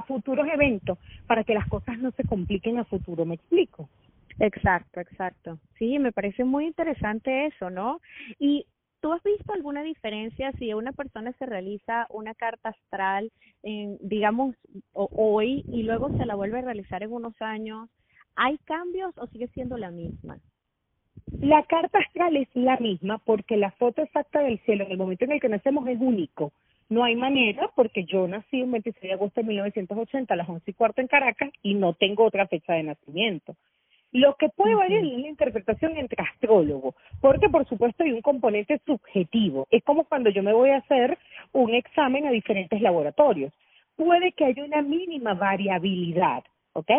futuros 0.07 0.47
eventos, 0.51 0.97
para 1.27 1.43
que 1.43 1.53
las 1.53 1.67
cosas 1.67 1.99
no 1.99 2.11
se 2.11 2.23
compliquen 2.23 2.79
a 2.79 2.85
futuro, 2.85 3.25
¿me 3.25 3.35
explico? 3.35 3.89
Exacto, 4.39 5.01
exacto. 5.01 5.59
Sí, 5.77 5.99
me 5.99 6.13
parece 6.13 6.45
muy 6.45 6.65
interesante 6.65 7.47
eso, 7.47 7.69
¿no? 7.69 7.99
Y 8.39 8.65
¿Tú 9.01 9.13
has 9.13 9.23
visto 9.23 9.53
alguna 9.53 9.81
diferencia 9.81 10.51
si 10.53 10.73
una 10.73 10.91
persona 10.91 11.31
se 11.39 11.45
realiza 11.45 12.05
una 12.09 12.33
carta 12.33 12.69
astral, 12.69 13.31
en, 13.63 13.97
digamos, 14.01 14.55
hoy 14.91 15.63
y 15.71 15.83
luego 15.83 16.09
se 16.17 16.25
la 16.25 16.35
vuelve 16.35 16.59
a 16.59 16.63
realizar 16.63 17.01
en 17.01 17.13
unos 17.13 17.33
años? 17.41 17.89
¿Hay 18.35 18.57
cambios 18.65 19.17
o 19.17 19.27
sigue 19.27 19.47
siendo 19.53 19.77
la 19.77 19.89
misma? 19.89 20.37
La 21.39 21.63
carta 21.63 21.99
astral 21.99 22.35
es 22.35 22.49
la 22.55 22.75
misma 22.77 23.19
porque 23.19 23.55
la 23.55 23.71
foto 23.71 24.01
exacta 24.01 24.41
del 24.41 24.59
cielo 24.59 24.83
en 24.83 24.91
el 24.91 24.97
momento 24.97 25.23
en 25.23 25.31
el 25.31 25.39
que 25.39 25.47
nacemos 25.47 25.87
es 25.87 25.99
único. 26.01 26.51
No 26.89 27.03
hay 27.03 27.15
manera 27.15 27.69
porque 27.75 28.03
yo 28.05 28.27
nací 28.27 28.61
el 28.61 28.71
26 28.71 29.01
de 29.03 29.13
agosto 29.13 29.41
de 29.41 29.47
1980 29.47 30.33
a 30.33 30.37
las 30.37 30.49
11 30.49 30.71
y 30.71 30.73
cuarto 30.73 31.01
en 31.01 31.07
Caracas 31.07 31.51
y 31.61 31.75
no 31.75 31.93
tengo 31.93 32.25
otra 32.25 32.47
fecha 32.47 32.73
de 32.73 32.83
nacimiento. 32.83 33.55
Lo 34.11 34.35
que 34.37 34.49
puede 34.49 34.73
variar 34.73 35.05
es 35.05 35.19
la 35.19 35.27
interpretación 35.27 35.95
entre 35.95 36.23
astrólogos, 36.23 36.95
porque 37.21 37.47
por 37.47 37.67
supuesto 37.67 38.03
hay 38.03 38.11
un 38.11 38.23
componente 38.23 38.81
subjetivo. 38.87 39.67
Es 39.69 39.83
como 39.83 40.05
cuando 40.05 40.31
yo 40.31 40.41
me 40.41 40.51
voy 40.51 40.71
a 40.71 40.77
hacer 40.77 41.19
un 41.51 41.75
examen 41.75 42.25
a 42.25 42.31
diferentes 42.31 42.81
laboratorios. 42.81 43.53
Puede 43.95 44.31
que 44.31 44.45
haya 44.45 44.63
una 44.63 44.81
mínima 44.81 45.35
variabilidad, 45.35 46.43
¿ok? 46.73 46.89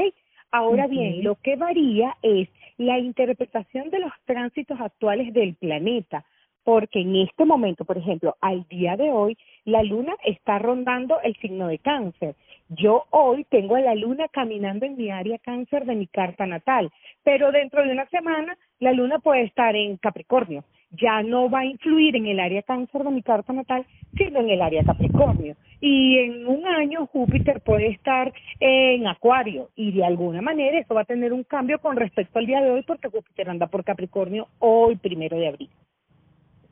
Ahora 0.53 0.87
bien, 0.87 1.25
lo 1.25 1.35
que 1.37 1.57
varía 1.57 2.17
es 2.23 2.49
la 2.77 2.99
interpretación 2.99 3.91
de 3.91 4.01
los 4.01 4.13
tránsitos 4.25 4.81
actuales 4.81 5.33
del 5.33 5.55
planeta 5.55 6.25
porque 6.65 7.01
en 7.01 7.17
este 7.17 7.45
momento, 7.45 7.85
por 7.85 7.99
ejemplo, 7.99 8.37
al 8.41 8.67
día 8.69 8.97
de 8.97 9.11
hoy, 9.11 9.37
la 9.65 9.83
luna 9.83 10.15
está 10.25 10.59
rondando 10.59 11.21
el 11.23 11.35
signo 11.37 11.69
de 11.69 11.79
cáncer. 11.79 12.35
Yo 12.69 13.05
hoy 13.11 13.45
tengo 13.51 13.77
a 13.77 13.81
la 13.81 13.95
luna 13.95 14.29
caminando 14.29 14.87
en 14.87 14.97
mi 14.97 15.11
área 15.11 15.39
cáncer 15.39 15.87
de 15.87 15.97
mi 15.97 16.07
carta 16.07 16.47
natal, 16.47 16.91
pero 17.25 17.51
dentro 17.51 17.83
de 17.83 17.93
una 17.93 18.07
semana 18.07 18.57
la 18.79 18.93
luna 18.93 19.19
puede 19.19 19.43
estar 19.43 19.75
en 19.75 19.97
Capricornio. 19.97 20.65
Ya 20.93 21.23
no 21.23 21.49
va 21.49 21.61
a 21.61 21.65
influir 21.65 22.17
en 22.17 22.27
el 22.27 22.41
área 22.41 22.63
cáncer 22.63 23.05
de 23.05 23.11
mi 23.11 23.23
carta 23.23 23.53
natal, 23.53 23.87
sino 24.17 24.41
en 24.41 24.51
el 24.51 24.61
área 24.61 24.85
Capricornio. 24.85 25.57
Y 25.81 26.19
en 26.19 26.47
un 26.47 26.67
año 26.67 27.07
Júpiter 27.07 27.61
puede 27.61 27.89
estar 27.89 28.33
en 28.59 29.07
Acuario 29.07 29.71
y 29.77 29.93
de 29.93 30.05
alguna 30.05 30.43
manera 30.43 30.79
eso 30.79 30.95
va 30.95 31.03
a 31.03 31.05
tener 31.05 31.33
un 31.33 31.45
cambio 31.45 31.79
con 31.79 31.97
respecto 31.97 32.39
al 32.39 32.47
día 32.47 32.61
de 32.61 32.71
hoy 32.71 32.83
porque 32.83 33.09
Júpiter 33.09 33.49
anda 33.49 33.67
por 33.67 33.85
Capricornio 33.85 34.49
hoy, 34.59 34.97
primero 34.97 35.37
de 35.37 35.49
abril. 35.49 35.71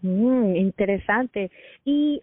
Mm, 0.03 0.57
interesante. 0.57 1.51
Y 1.85 2.23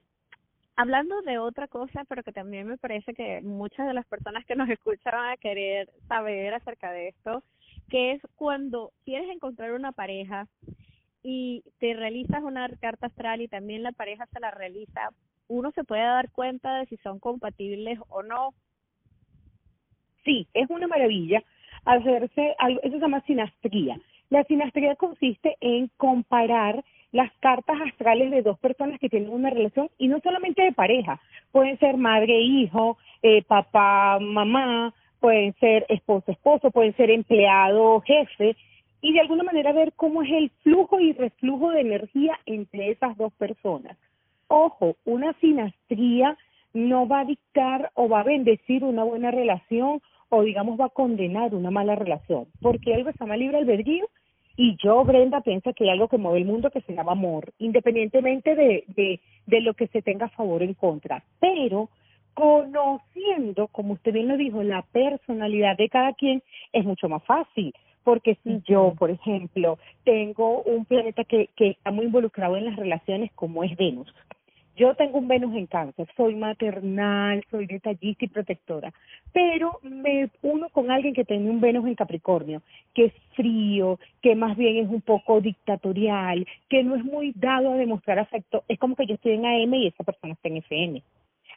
hablando 0.75 1.21
de 1.21 1.37
otra 1.37 1.67
cosa, 1.67 2.05
pero 2.07 2.23
que 2.23 2.31
también 2.31 2.67
me 2.67 2.77
parece 2.77 3.13
que 3.13 3.41
muchas 3.41 3.87
de 3.87 3.93
las 3.93 4.05
personas 4.05 4.45
que 4.45 4.55
nos 4.55 4.69
escuchan 4.69 5.13
van 5.13 5.31
a 5.31 5.37
querer 5.37 5.89
saber 6.07 6.53
acerca 6.53 6.91
de 6.91 7.09
esto, 7.09 7.43
que 7.89 8.13
es 8.13 8.21
cuando 8.35 8.91
quieres 9.03 9.29
encontrar 9.29 9.73
una 9.73 9.91
pareja 9.91 10.47
y 11.23 11.63
te 11.79 11.93
realizas 11.93 12.43
una 12.43 12.69
carta 12.79 13.07
astral 13.07 13.41
y 13.41 13.47
también 13.47 13.83
la 13.83 13.91
pareja 13.91 14.27
se 14.27 14.39
la 14.39 14.51
realiza, 14.51 15.09
uno 15.47 15.71
se 15.71 15.83
puede 15.83 16.03
dar 16.03 16.31
cuenta 16.31 16.79
de 16.79 16.85
si 16.87 16.97
son 16.97 17.19
compatibles 17.19 17.99
o 18.09 18.23
no. 18.23 18.53
Sí, 20.23 20.47
es 20.53 20.69
una 20.69 20.87
maravilla 20.87 21.43
hacerse 21.85 22.55
algo, 22.57 22.79
eso 22.81 22.95
se 22.95 22.99
llama 22.99 23.21
sinastría 23.21 23.99
La 24.29 24.43
sinastría 24.45 24.95
consiste 24.95 25.55
en 25.61 25.89
comparar 25.97 26.83
las 27.15 27.31
cartas 27.39 27.77
astrales 27.87 28.29
de 28.29 28.41
dos 28.41 28.59
personas 28.59 28.99
que 28.99 29.07
tienen 29.07 29.29
una 29.29 29.49
relación 29.49 29.89
y 29.97 30.09
no 30.09 30.19
solamente 30.19 30.63
de 30.63 30.73
pareja, 30.73 31.21
pueden 31.53 31.79
ser 31.79 31.95
madre, 31.95 32.41
hijo, 32.41 32.97
eh, 33.23 33.41
papá, 33.43 34.19
mamá, 34.19 34.93
pueden 35.21 35.53
ser 35.61 35.85
esposo, 35.87 36.33
esposo, 36.33 36.71
pueden 36.71 36.93
ser 36.97 37.09
empleado, 37.09 38.01
jefe, 38.01 38.57
y 38.99 39.13
de 39.13 39.21
alguna 39.21 39.43
manera 39.43 39.71
ver 39.71 39.93
cómo 39.95 40.23
es 40.23 40.29
el 40.29 40.49
flujo 40.61 40.99
y 40.99 41.13
reflujo 41.13 41.71
de 41.71 41.79
energía 41.79 42.37
entre 42.45 42.91
esas 42.91 43.15
dos 43.15 43.31
personas. 43.35 43.95
Ojo, 44.49 44.97
una 45.05 45.31
sinastría 45.39 46.37
no 46.73 47.07
va 47.07 47.21
a 47.21 47.25
dictar 47.25 47.91
o 47.93 48.09
va 48.09 48.19
a 48.19 48.23
bendecir 48.23 48.83
una 48.83 49.05
buena 49.05 49.31
relación 49.31 50.01
o 50.27 50.43
digamos 50.43 50.77
va 50.77 50.87
a 50.87 50.89
condenar 50.89 51.55
una 51.55 51.71
mala 51.71 51.95
relación, 51.95 52.47
porque 52.61 52.93
algo 52.93 53.09
se 53.13 53.19
llama 53.19 53.37
libre 53.37 53.59
albedrío 53.59 54.05
y 54.57 54.77
yo, 54.81 55.03
Brenda, 55.03 55.41
pienso 55.41 55.73
que 55.73 55.83
hay 55.83 55.89
algo 55.91 56.07
que 56.07 56.17
mueve 56.17 56.39
el 56.39 56.45
mundo 56.45 56.69
que 56.69 56.81
se 56.81 56.93
llama 56.93 57.11
amor, 57.11 57.51
independientemente 57.59 58.55
de, 58.55 58.85
de, 58.87 59.19
de 59.45 59.61
lo 59.61 59.73
que 59.73 59.87
se 59.87 60.01
tenga 60.01 60.27
a 60.27 60.29
favor 60.29 60.61
o 60.61 60.65
en 60.65 60.73
contra. 60.73 61.23
Pero 61.39 61.89
conociendo, 62.33 63.67
como 63.67 63.93
usted 63.93 64.13
bien 64.13 64.27
lo 64.27 64.37
dijo, 64.37 64.63
la 64.63 64.83
personalidad 64.83 65.77
de 65.77 65.89
cada 65.89 66.13
quien, 66.13 66.41
es 66.71 66.85
mucho 66.85 67.09
más 67.09 67.23
fácil. 67.23 67.73
Porque 68.03 68.37
si 68.43 68.61
yo, 68.67 68.93
por 68.97 69.09
ejemplo, 69.09 69.79
tengo 70.03 70.61
un 70.61 70.85
planeta 70.85 71.23
que, 71.23 71.49
que 71.55 71.71
está 71.71 71.91
muy 71.91 72.05
involucrado 72.05 72.55
en 72.55 72.65
las 72.65 72.75
relaciones 72.75 73.31
como 73.33 73.63
es 73.63 73.75
Venus, 73.75 74.13
yo 74.75 74.93
tengo 74.95 75.19
un 75.19 75.27
Venus 75.27 75.55
en 75.55 75.67
cáncer, 75.67 76.07
soy 76.17 76.35
maternal, 76.35 77.43
soy 77.49 77.65
detallista 77.65 78.25
y 78.25 78.27
protectora, 78.27 78.93
pero 79.31 79.79
me 79.83 80.29
uno 80.41 80.69
con 80.69 80.91
alguien 80.91 81.13
que 81.13 81.23
tiene 81.23 81.49
un 81.49 81.61
Venus 81.61 81.87
en 81.87 81.95
Capricornio, 81.95 82.61
que 82.93 83.05
es 83.05 83.13
frío, 83.35 83.99
que 84.21 84.35
más 84.35 84.57
bien 84.57 84.77
es 84.77 84.89
un 84.89 85.01
poco 85.01 85.39
dictatorial, 85.39 86.45
que 86.69 86.83
no 86.83 86.95
es 86.95 87.05
muy 87.05 87.31
dado 87.35 87.71
a 87.71 87.77
demostrar 87.77 88.19
afecto, 88.19 88.63
es 88.67 88.77
como 88.77 88.95
que 88.95 89.05
yo 89.05 89.15
estoy 89.15 89.33
en 89.33 89.45
AM 89.45 89.73
y 89.73 89.87
esa 89.87 90.03
persona 90.03 90.33
está 90.33 90.49
en 90.49 90.57
FM. 90.57 91.03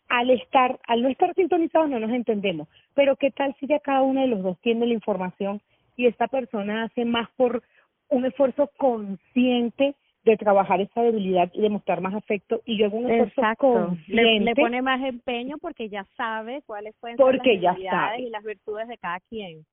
Al 0.09 0.31
estar, 0.31 0.79
al 0.87 1.03
no 1.03 1.09
estar 1.09 1.35
sintonizados 1.35 1.91
no 1.91 2.01
nos 2.01 2.11
entendemos, 2.13 2.69
pero 2.95 3.17
qué 3.17 3.31
tal 3.31 3.55
si 3.59 3.67
ya 3.67 3.81
cada 3.81 4.03
uno 4.03 4.21
de 4.21 4.29
los 4.29 4.43
dos 4.43 4.59
tiene 4.61 4.87
la 4.87 4.95
información 4.95 5.61
y 5.97 6.07
esta 6.07 6.29
persona 6.29 6.85
hace 6.85 7.05
más 7.05 7.29
por 7.37 7.63
un 8.09 8.25
esfuerzo 8.25 8.71
consciente 8.77 9.95
de 10.25 10.37
trabajar 10.37 10.81
esa 10.81 11.03
debilidad 11.03 11.51
y 11.55 11.61
demostrar 11.61 12.01
más 12.01 12.15
afecto 12.15 12.61
y 12.65 12.79
yo 12.79 12.87
hago 12.87 12.99
un 12.99 13.11
esfuerzo 13.11 13.97
le, 14.09 14.55
pone 14.55 14.83
más 14.83 15.01
empeño 15.03 15.59
porque 15.59 15.89
ya 15.89 16.05
sabe 16.17 16.63
cuáles 16.67 16.95
pueden 17.01 17.17
ser 17.17 17.37
las 17.37 17.43
debilidades 17.43 18.21
y 18.21 18.31
las 18.31 18.45
virtudes 18.45 18.89
de 18.89 18.99
cada 18.99 19.21
quien. 19.21 19.65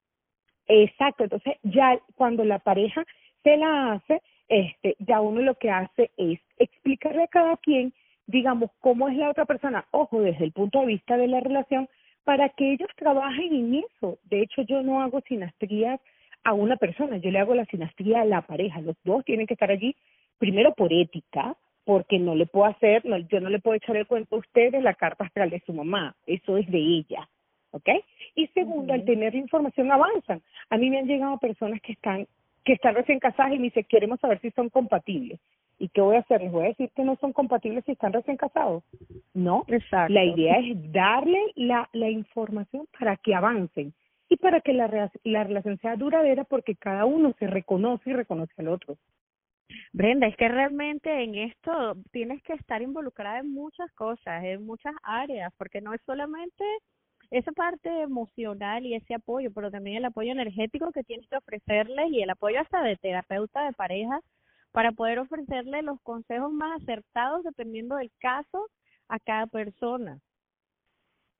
Exacto. 0.68 1.24
Entonces 1.24 1.54
ya 1.62 1.98
cuando 2.14 2.44
la 2.44 2.58
pareja 2.58 3.04
se 3.42 3.56
la 3.56 3.92
hace 3.92 4.22
este 4.48 4.96
ya 5.00 5.20
uno 5.20 5.42
lo 5.42 5.56
que 5.56 5.70
hace 5.70 6.10
es 6.16 6.40
explicarle 6.58 7.24
a 7.24 7.28
cada 7.28 7.56
quien 7.56 7.92
digamos 8.26 8.70
cómo 8.80 9.08
es 9.08 9.16
la 9.16 9.30
otra 9.30 9.44
persona 9.44 9.86
ojo 9.90 10.20
desde 10.20 10.44
el 10.44 10.52
punto 10.52 10.80
de 10.80 10.86
vista 10.86 11.16
de 11.16 11.26
la 11.26 11.40
relación 11.40 11.88
para 12.24 12.48
que 12.48 12.72
ellos 12.72 12.88
trabajen 12.96 13.54
en 13.54 13.74
eso. 13.84 14.18
De 14.24 14.42
hecho 14.42 14.62
yo 14.62 14.82
no 14.82 15.02
hago 15.02 15.20
sinastrías 15.28 16.00
a 16.44 16.52
una 16.52 16.76
persona, 16.76 17.16
yo 17.16 17.30
le 17.30 17.40
hago 17.40 17.54
la 17.54 17.64
sinastría 17.66 18.20
a 18.20 18.24
la 18.24 18.42
pareja, 18.42 18.80
los 18.80 18.96
dos 19.04 19.24
tienen 19.24 19.46
que 19.46 19.54
estar 19.54 19.70
allí 19.70 19.96
primero 20.38 20.74
por 20.74 20.92
ética, 20.92 21.56
porque 21.84 22.18
no 22.18 22.34
le 22.34 22.46
puedo 22.46 22.66
hacer, 22.66 23.04
no, 23.04 23.16
yo 23.16 23.40
no 23.40 23.48
le 23.48 23.60
puedo 23.60 23.76
echar 23.76 23.96
el 23.96 24.06
cuento 24.06 24.36
a 24.36 24.38
usted 24.40 24.72
de 24.72 24.80
la 24.80 24.94
carta 24.94 25.24
astral 25.24 25.50
de 25.50 25.62
su 25.64 25.72
mamá, 25.72 26.16
eso 26.26 26.56
es 26.56 26.68
de 26.70 26.78
ella, 26.78 27.28
¿ok? 27.70 27.88
Y 28.34 28.48
segundo, 28.48 28.92
al 28.92 29.04
tener 29.04 29.34
la 29.34 29.40
información 29.40 29.92
avanzan. 29.92 30.42
A 30.68 30.76
mí 30.76 30.90
me 30.90 30.98
han 30.98 31.06
llegado 31.06 31.38
personas 31.38 31.80
que 31.80 31.92
están 31.92 32.26
que 32.64 32.72
están 32.72 32.96
recién 32.96 33.20
casadas 33.20 33.52
y 33.52 33.58
me 33.58 33.66
dicen, 33.66 33.86
queremos 33.88 34.18
saber 34.18 34.40
si 34.40 34.50
son 34.50 34.68
compatibles. 34.68 35.38
¿Y 35.78 35.88
qué 35.88 36.00
voy 36.00 36.16
a 36.16 36.20
hacer? 36.20 36.40
¿Les 36.40 36.50
voy 36.50 36.64
a 36.64 36.68
decir 36.68 36.90
que 36.96 37.04
no 37.04 37.16
son 37.20 37.32
compatibles 37.32 37.84
si 37.84 37.92
están 37.92 38.12
recién 38.12 38.36
casados? 38.36 38.82
No. 39.34 39.64
Exacto. 39.68 40.12
La 40.12 40.24
idea 40.24 40.56
es 40.58 40.92
darle 40.92 41.38
la, 41.54 41.88
la 41.92 42.10
información 42.10 42.88
para 42.98 43.16
que 43.18 43.36
avancen 43.36 43.94
y 44.28 44.36
para 44.36 44.60
que 44.60 44.72
la, 44.72 45.10
la 45.22 45.44
relación 45.44 45.78
sea 45.78 45.94
duradera 45.94 46.42
porque 46.42 46.74
cada 46.74 47.04
uno 47.04 47.34
se 47.38 47.46
reconoce 47.46 48.10
y 48.10 48.14
reconoce 48.14 48.52
al 48.58 48.68
otro. 48.68 48.96
Brenda, 49.92 50.26
es 50.26 50.36
que 50.36 50.48
realmente 50.48 51.22
en 51.22 51.34
esto 51.34 51.96
tienes 52.12 52.42
que 52.42 52.52
estar 52.54 52.82
involucrada 52.82 53.40
en 53.40 53.52
muchas 53.52 53.90
cosas, 53.92 54.44
en 54.44 54.64
muchas 54.64 54.94
áreas, 55.02 55.52
porque 55.56 55.80
no 55.80 55.92
es 55.92 56.00
solamente 56.06 56.64
esa 57.30 57.52
parte 57.52 57.88
emocional 58.02 58.86
y 58.86 58.94
ese 58.94 59.14
apoyo, 59.14 59.52
pero 59.52 59.70
también 59.70 59.96
el 59.96 60.04
apoyo 60.04 60.32
energético 60.32 60.92
que 60.92 61.02
tienes 61.02 61.28
que 61.28 61.36
ofrecerles 61.36 62.12
y 62.12 62.22
el 62.22 62.30
apoyo 62.30 62.60
hasta 62.60 62.82
de 62.82 62.96
terapeuta 62.96 63.64
de 63.64 63.72
pareja 63.72 64.20
para 64.70 64.92
poder 64.92 65.18
ofrecerle 65.18 65.82
los 65.82 66.00
consejos 66.02 66.52
más 66.52 66.82
acertados 66.82 67.42
dependiendo 67.42 67.96
del 67.96 68.10
caso 68.18 68.68
a 69.08 69.18
cada 69.18 69.46
persona. 69.46 70.20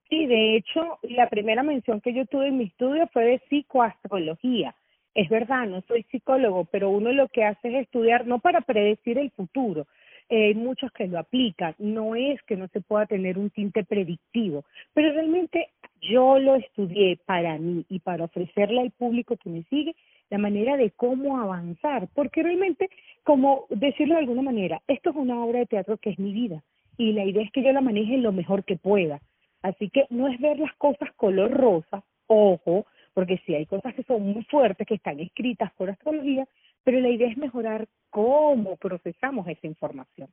Sí, 0.09 0.25
de 0.25 0.55
hecho, 0.55 0.99
la 1.03 1.29
primera 1.29 1.63
mención 1.63 2.01
que 2.01 2.13
yo 2.13 2.25
tuve 2.25 2.47
en 2.47 2.57
mi 2.57 2.65
estudio 2.65 3.07
fue 3.07 3.25
de 3.25 3.39
psicoastrología 3.49 4.75
es 5.17 5.29
verdad, 5.29 5.65
no 5.65 5.81
soy 5.87 6.03
psicólogo, 6.11 6.65
pero 6.65 6.91
uno 6.91 7.11
lo 7.11 7.27
que 7.27 7.43
hace 7.43 7.69
es 7.69 7.85
estudiar 7.87 8.27
no 8.27 8.37
para 8.37 8.61
predecir 8.61 9.17
el 9.17 9.31
futuro, 9.31 9.87
eh, 10.29 10.49
hay 10.49 10.53
muchos 10.53 10.91
que 10.91 11.07
lo 11.07 11.17
aplican, 11.17 11.73
no 11.79 12.15
es 12.15 12.39
que 12.43 12.55
no 12.55 12.67
se 12.67 12.81
pueda 12.81 13.07
tener 13.07 13.39
un 13.39 13.49
tinte 13.49 13.83
predictivo, 13.83 14.63
pero 14.93 15.11
realmente 15.11 15.69
yo 16.01 16.37
lo 16.37 16.53
estudié 16.53 17.17
para 17.25 17.57
mí 17.57 17.83
y 17.89 17.97
para 17.97 18.25
ofrecerle 18.25 18.79
al 18.79 18.91
público 18.91 19.37
que 19.37 19.49
me 19.49 19.63
sigue 19.63 19.95
la 20.29 20.37
manera 20.37 20.77
de 20.77 20.91
cómo 20.91 21.39
avanzar, 21.39 22.07
porque 22.13 22.43
realmente, 22.43 22.87
como 23.23 23.65
decirlo 23.69 24.13
de 24.13 24.19
alguna 24.19 24.43
manera, 24.43 24.83
esto 24.87 25.09
es 25.09 25.15
una 25.15 25.43
obra 25.43 25.59
de 25.59 25.65
teatro 25.65 25.97
que 25.97 26.11
es 26.11 26.19
mi 26.19 26.31
vida 26.31 26.61
y 26.95 27.13
la 27.13 27.25
idea 27.25 27.41
es 27.41 27.51
que 27.51 27.63
yo 27.63 27.71
la 27.71 27.81
maneje 27.81 28.17
lo 28.17 28.31
mejor 28.31 28.63
que 28.65 28.75
pueda. 28.75 29.19
Así 29.63 29.89
que 29.89 30.05
no 30.11 30.27
es 30.27 30.39
ver 30.39 30.59
las 30.59 30.75
cosas 30.75 31.11
color 31.15 31.49
rosa, 31.49 32.03
ojo, 32.27 32.85
porque 33.17 33.41
sí 33.47 33.55
hay 33.55 33.65
cosas 33.65 33.95
que 33.95 34.03
son 34.03 34.21
muy 34.21 34.43
fuertes, 34.43 34.85
que 34.85 34.93
están 34.93 35.19
escritas 35.19 35.73
por 35.73 35.89
astrología, 35.89 36.47
pero 36.83 36.99
la 36.99 37.09
idea 37.09 37.27
es 37.27 37.35
mejorar 37.35 37.87
cómo 38.11 38.75
procesamos 38.75 39.47
esa 39.47 39.65
información. 39.65 40.29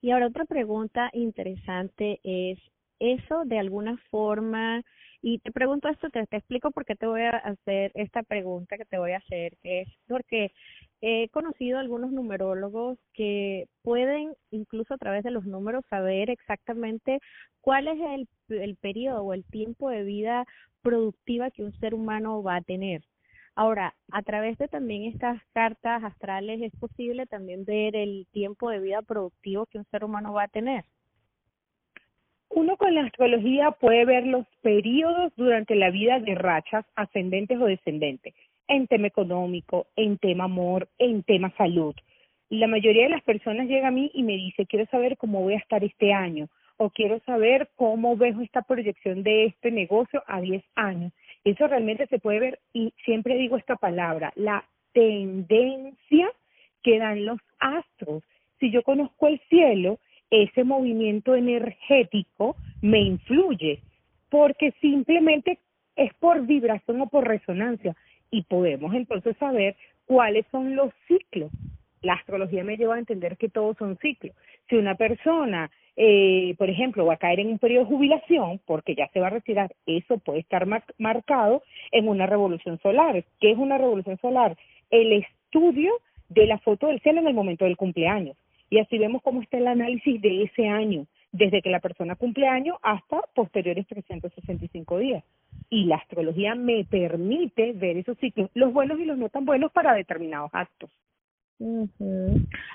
Y 0.00 0.10
ahora 0.10 0.28
otra 0.28 0.46
pregunta 0.46 1.10
interesante 1.12 2.20
es, 2.24 2.58
¿eso 3.00 3.44
de 3.44 3.58
alguna 3.58 3.98
forma, 4.10 4.80
y 5.20 5.40
te 5.40 5.52
pregunto 5.52 5.90
esto, 5.90 6.08
te, 6.08 6.20
explico 6.20 6.70
por 6.70 6.86
qué 6.86 6.96
te 6.96 7.06
voy 7.06 7.20
a 7.20 7.36
hacer 7.36 7.92
esta 7.96 8.22
pregunta 8.22 8.78
que 8.78 8.86
te 8.86 8.96
voy 8.96 9.12
a 9.12 9.18
hacer, 9.18 9.52
es 9.62 9.86
porque 10.08 10.52
he 11.06 11.28
conocido 11.28 11.78
algunos 11.78 12.12
numerólogos 12.12 12.98
que 13.12 13.66
pueden 13.82 14.32
incluso 14.50 14.94
a 14.94 14.98
través 14.98 15.22
de 15.22 15.30
los 15.30 15.44
números 15.44 15.84
saber 15.90 16.30
exactamente 16.30 17.20
cuál 17.60 17.88
es 17.88 17.98
el, 18.00 18.28
el 18.58 18.76
periodo 18.76 19.22
o 19.22 19.34
el 19.34 19.44
tiempo 19.44 19.90
de 19.90 20.02
vida 20.02 20.46
productiva 20.80 21.50
que 21.50 21.62
un 21.62 21.78
ser 21.78 21.94
humano 21.94 22.42
va 22.42 22.56
a 22.56 22.62
tener. 22.62 23.02
Ahora, 23.54 23.94
a 24.12 24.22
través 24.22 24.56
de 24.56 24.66
también 24.66 25.04
estas 25.04 25.42
cartas 25.52 26.02
astrales 26.02 26.62
es 26.62 26.72
posible 26.80 27.26
también 27.26 27.66
ver 27.66 27.94
el 27.96 28.26
tiempo 28.32 28.70
de 28.70 28.80
vida 28.80 29.02
productivo 29.02 29.66
que 29.66 29.78
un 29.78 29.84
ser 29.90 30.04
humano 30.04 30.32
va 30.32 30.44
a 30.44 30.48
tener. 30.48 30.86
Uno 32.48 32.78
con 32.78 32.94
la 32.94 33.02
astrología 33.02 33.72
puede 33.72 34.06
ver 34.06 34.26
los 34.26 34.46
periodos 34.62 35.34
durante 35.36 35.74
la 35.74 35.90
vida 35.90 36.18
de 36.18 36.34
rachas 36.34 36.86
ascendentes 36.94 37.60
o 37.60 37.66
descendentes, 37.66 38.34
en 38.68 38.86
tema 38.86 39.06
económico, 39.06 39.86
en 39.96 40.18
tema 40.18 40.44
amor, 40.44 40.88
en 40.98 41.22
tema 41.22 41.52
salud. 41.56 41.94
La 42.50 42.66
mayoría 42.66 43.04
de 43.04 43.10
las 43.10 43.22
personas 43.22 43.66
llega 43.68 43.88
a 43.88 43.92
mí 43.92 44.10
y 44.14 44.22
me 44.22 44.34
dice, 44.34 44.66
quiero 44.66 44.86
saber 44.86 45.16
cómo 45.16 45.42
voy 45.42 45.54
a 45.54 45.58
estar 45.58 45.82
este 45.82 46.12
año, 46.12 46.48
o 46.76 46.90
quiero 46.90 47.20
saber 47.20 47.70
cómo 47.76 48.16
veo 48.16 48.40
esta 48.40 48.62
proyección 48.62 49.22
de 49.22 49.46
este 49.46 49.70
negocio 49.70 50.22
a 50.26 50.40
10 50.40 50.62
años. 50.74 51.12
Eso 51.44 51.66
realmente 51.66 52.06
se 52.06 52.18
puede 52.18 52.40
ver 52.40 52.60
y 52.72 52.92
siempre 53.04 53.36
digo 53.36 53.56
esta 53.56 53.76
palabra, 53.76 54.32
la 54.36 54.64
tendencia 54.92 56.30
que 56.82 56.98
dan 56.98 57.24
los 57.24 57.38
astros. 57.58 58.22
Si 58.60 58.70
yo 58.70 58.82
conozco 58.82 59.28
el 59.28 59.40
cielo, 59.48 59.98
ese 60.30 60.64
movimiento 60.64 61.34
energético 61.34 62.56
me 62.82 63.00
influye 63.00 63.80
porque 64.30 64.72
simplemente 64.80 65.58
es 65.96 66.12
por 66.14 66.44
vibración 66.46 67.00
o 67.02 67.06
por 67.06 67.26
resonancia 67.26 67.94
y 68.30 68.42
podemos 68.42 68.94
entonces 68.94 69.36
saber 69.38 69.76
cuáles 70.06 70.46
son 70.50 70.76
los 70.76 70.92
ciclos. 71.08 71.50
La 72.02 72.14
astrología 72.14 72.64
me 72.64 72.76
lleva 72.76 72.96
a 72.96 72.98
entender 72.98 73.36
que 73.36 73.48
todos 73.48 73.76
son 73.78 73.96
ciclos. 73.98 74.34
Si 74.68 74.76
una 74.76 74.94
persona 74.94 75.70
eh, 75.96 76.54
por 76.58 76.68
ejemplo, 76.70 77.06
va 77.06 77.14
a 77.14 77.18
caer 77.18 77.40
en 77.40 77.48
un 77.48 77.58
periodo 77.58 77.84
de 77.84 77.90
jubilación 77.90 78.60
porque 78.66 78.94
ya 78.94 79.08
se 79.08 79.20
va 79.20 79.28
a 79.28 79.30
retirar, 79.30 79.74
eso 79.86 80.18
puede 80.18 80.40
estar 80.40 80.66
marcado 80.98 81.62
en 81.92 82.08
una 82.08 82.26
revolución 82.26 82.78
solar. 82.80 83.24
¿Qué 83.40 83.52
es 83.52 83.58
una 83.58 83.78
revolución 83.78 84.18
solar? 84.18 84.56
El 84.90 85.12
estudio 85.12 85.92
de 86.28 86.46
la 86.46 86.58
foto 86.58 86.88
del 86.88 87.00
cielo 87.00 87.20
en 87.20 87.28
el 87.28 87.34
momento 87.34 87.64
del 87.64 87.76
cumpleaños. 87.76 88.36
Y 88.70 88.78
así 88.78 88.98
vemos 88.98 89.22
cómo 89.22 89.40
está 89.40 89.58
el 89.58 89.68
análisis 89.68 90.20
de 90.20 90.42
ese 90.44 90.66
año, 90.66 91.06
desde 91.34 91.62
que 91.62 91.70
la 91.70 91.80
persona 91.80 92.14
cumple 92.14 92.46
años 92.46 92.76
hasta 92.80 93.20
posteriores 93.34 93.86
365 93.88 94.98
días. 94.98 95.24
Y 95.68 95.84
la 95.86 95.96
astrología 95.96 96.54
me 96.54 96.84
permite 96.84 97.72
ver 97.72 97.96
esos 97.96 98.16
ciclos, 98.18 98.50
los 98.54 98.72
buenos 98.72 99.00
y 99.00 99.04
los 99.04 99.18
no 99.18 99.28
tan 99.28 99.44
buenos 99.44 99.72
para 99.72 99.94
determinados 99.94 100.50
actos. 100.52 100.90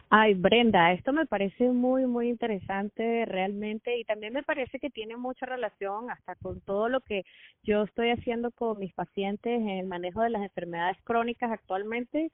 Ay, 0.10 0.34
Brenda, 0.34 0.92
esto 0.92 1.14
me 1.14 1.26
parece 1.26 1.70
muy, 1.70 2.06
muy 2.06 2.30
interesante 2.30 3.26
realmente 3.26 3.98
y 3.98 4.04
también 4.04 4.34
me 4.34 4.44
parece 4.44 4.80
que 4.80 4.90
tiene 4.90 5.16
mucha 5.16 5.46
relación 5.46 6.10
hasta 6.10 6.36
con 6.36 6.60
todo 6.62 6.90
lo 6.90 7.00
que 7.02 7.24
yo 7.64 7.84
estoy 7.84 8.10
haciendo 8.10 8.52
con 8.52 8.80
mis 8.80 8.94
pacientes 8.94 9.62
en 9.62 9.70
el 9.70 9.86
manejo 9.86 10.22
de 10.22 10.32
las 10.32 10.42
enfermedades 10.42 10.98
crónicas 11.04 11.52
actualmente 11.52 12.32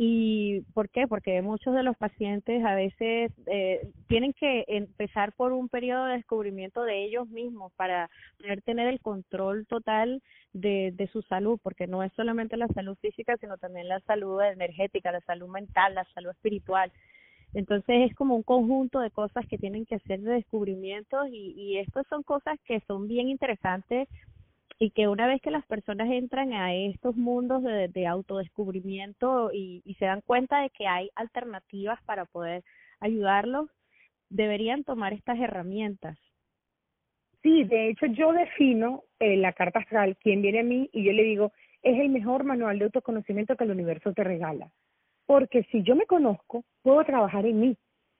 ¿Y 0.00 0.60
por 0.74 0.90
qué? 0.90 1.08
Porque 1.08 1.42
muchos 1.42 1.74
de 1.74 1.82
los 1.82 1.96
pacientes 1.96 2.64
a 2.64 2.76
veces 2.76 3.32
eh, 3.46 3.90
tienen 4.06 4.32
que 4.32 4.64
empezar 4.68 5.32
por 5.32 5.52
un 5.52 5.68
periodo 5.68 6.04
de 6.04 6.18
descubrimiento 6.18 6.84
de 6.84 7.04
ellos 7.04 7.28
mismos 7.30 7.72
para 7.72 8.08
poder 8.38 8.62
tener 8.62 8.86
el 8.86 9.00
control 9.00 9.66
total 9.66 10.22
de, 10.52 10.92
de 10.94 11.08
su 11.08 11.22
salud, 11.22 11.58
porque 11.60 11.88
no 11.88 12.04
es 12.04 12.12
solamente 12.12 12.56
la 12.56 12.68
salud 12.68 12.96
física, 13.00 13.36
sino 13.38 13.58
también 13.58 13.88
la 13.88 13.98
salud 14.02 14.40
energética, 14.40 15.10
la 15.10 15.20
salud 15.22 15.48
mental, 15.48 15.96
la 15.96 16.04
salud 16.14 16.30
espiritual. 16.30 16.92
Entonces 17.52 18.08
es 18.08 18.14
como 18.14 18.36
un 18.36 18.44
conjunto 18.44 19.00
de 19.00 19.10
cosas 19.10 19.48
que 19.48 19.58
tienen 19.58 19.84
que 19.84 19.96
hacer 19.96 20.20
de 20.20 20.34
descubrimientos 20.34 21.26
y, 21.28 21.54
y 21.56 21.78
estas 21.78 22.06
son 22.06 22.22
cosas 22.22 22.56
que 22.66 22.78
son 22.86 23.08
bien 23.08 23.28
interesantes 23.28 24.08
y 24.78 24.90
que 24.90 25.08
una 25.08 25.26
vez 25.26 25.40
que 25.42 25.50
las 25.50 25.66
personas 25.66 26.08
entran 26.10 26.52
a 26.52 26.74
estos 26.74 27.16
mundos 27.16 27.62
de, 27.62 27.88
de 27.88 28.06
autodescubrimiento 28.06 29.50
y, 29.52 29.82
se 29.98 30.04
dan 30.04 30.20
cuenta 30.20 30.62
de 30.62 30.70
que 30.70 30.86
hay 30.86 31.10
alternativas 31.16 32.00
para 32.04 32.24
poder 32.26 32.62
ayudarlos, 33.00 33.68
deberían 34.30 34.84
tomar 34.84 35.12
estas 35.12 35.38
herramientas. 35.38 36.16
Sí, 37.42 37.64
de 37.64 37.90
hecho 37.90 38.06
yo 38.06 38.32
defino 38.32 39.04
eh, 39.18 39.36
la 39.36 39.52
carta 39.52 39.80
astral, 39.80 40.16
quien 40.18 40.42
viene 40.42 40.60
a 40.60 40.64
mí 40.64 40.88
y 40.92 41.04
yo 41.04 41.12
le 41.12 41.24
digo, 41.24 41.52
es 41.82 41.98
el 41.98 42.10
mejor 42.10 42.44
manual 42.44 42.78
de 42.78 42.84
autoconocimiento 42.86 43.56
que 43.56 43.64
el 43.64 43.70
universo 43.70 44.12
te 44.12 44.22
regala. 44.22 44.70
Porque 45.26 45.64
si 45.70 45.82
yo 45.82 45.94
me 45.94 46.06
conozco, 46.06 46.64
puedo 46.82 47.04
trabajar 47.04 47.46
en 47.46 47.60
mí 47.60 47.76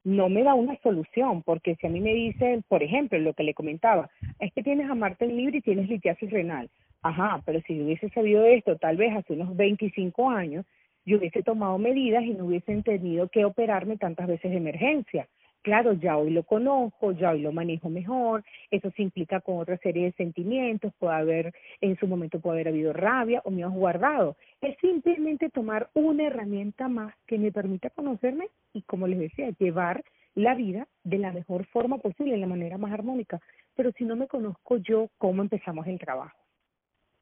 no 0.09 0.31
me 0.31 0.43
da 0.43 0.55
una 0.55 0.77
solución, 0.83 1.43
porque 1.43 1.77
si 1.77 1.87
a 1.87 1.91
mí 1.91 2.01
me 2.01 2.15
dicen, 2.15 2.65
por 2.67 2.83
ejemplo, 2.83 3.19
lo 3.19 3.35
que 3.35 3.43
le 3.43 3.53
comentaba, 3.53 4.09
es 4.41 4.51
que 4.55 4.63
tienes 4.63 4.91
a 4.91 4.95
Marte 4.95 5.27
en 5.27 5.37
libre 5.37 5.59
y 5.59 5.61
tienes 5.61 5.89
litiasis 5.89 6.31
renal. 6.31 6.71
Ajá, 7.03 7.43
pero 7.45 7.61
si 7.67 7.81
hubiese 7.81 8.09
sabido 8.11 8.45
esto 8.47 8.77
tal 8.77 8.97
vez 8.97 9.15
hace 9.15 9.35
unos 9.35 9.55
25 9.55 10.31
años, 10.31 10.65
yo 11.05 11.19
hubiese 11.19 11.43
tomado 11.43 11.77
medidas 11.77 12.25
y 12.25 12.31
no 12.31 12.47
hubiesen 12.47 12.83
tenido 12.83 13.29
que 13.29 13.45
operarme 13.45 13.99
tantas 13.99 14.27
veces 14.27 14.51
de 14.51 14.57
emergencia. 14.57 15.29
Claro, 15.63 15.93
ya 15.95 16.17
hoy 16.17 16.31
lo 16.31 16.45
conozco, 16.45 17.13
ya 17.13 17.33
hoy 17.33 17.41
lo 17.41 17.53
manejo 17.53 17.91
mejor, 17.91 18.45
eso 18.71 18.91
se 18.93 19.03
implica 19.03 19.41
con 19.41 19.59
otra 19.59 19.77
serie 19.79 20.05
de 20.05 20.13
sentimientos, 20.13 20.93
puede 20.99 21.15
haber, 21.15 21.55
en 21.81 21.99
su 21.99 22.07
momento 22.07 22.41
puede 22.41 22.57
haber 22.57 22.69
habido 22.69 22.93
rabia 22.93 23.43
o 23.45 23.51
miedos 23.51 23.73
guardados. 23.73 24.37
Es 24.61 24.77
simplemente 24.81 25.51
tomar 25.51 25.91
una 25.95 26.25
herramienta 26.25 26.89
más 26.89 27.15
que 27.27 27.39
me 27.39 27.53
permita 27.53 27.91
conocerme 27.91 28.49
y, 28.73 28.83
como 28.83 29.07
les 29.07 29.19
decía, 29.19 29.51
llevar 29.59 30.05
la 30.35 30.55
vida 30.55 30.87
de 31.03 31.19
la 31.19 31.33
mejor 31.33 31.67
forma 31.67 31.99
posible, 31.99 32.33
de 32.33 32.39
la 32.39 32.47
manera 32.47 32.79
más 32.79 32.93
armónica. 32.93 33.41
Pero 33.75 33.91
si 33.93 34.05
no 34.05 34.15
me 34.15 34.29
conozco 34.29 34.77
yo, 34.77 35.09
¿cómo 35.19 35.43
empezamos 35.43 35.87
el 35.87 35.99
trabajo? 35.99 36.39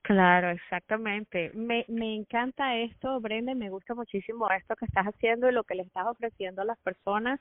Claro, 0.02 0.50
exactamente. 0.50 1.50
Me, 1.54 1.84
me 1.88 2.14
encanta 2.14 2.76
esto, 2.76 3.20
Brenda, 3.20 3.54
me 3.54 3.70
gusta 3.70 3.94
muchísimo 3.94 4.48
esto 4.50 4.76
que 4.76 4.84
estás 4.84 5.06
haciendo 5.06 5.48
y 5.48 5.52
lo 5.52 5.64
que 5.64 5.74
le 5.74 5.82
estás 5.82 6.06
ofreciendo 6.06 6.62
a 6.62 6.64
las 6.64 6.78
personas. 6.78 7.40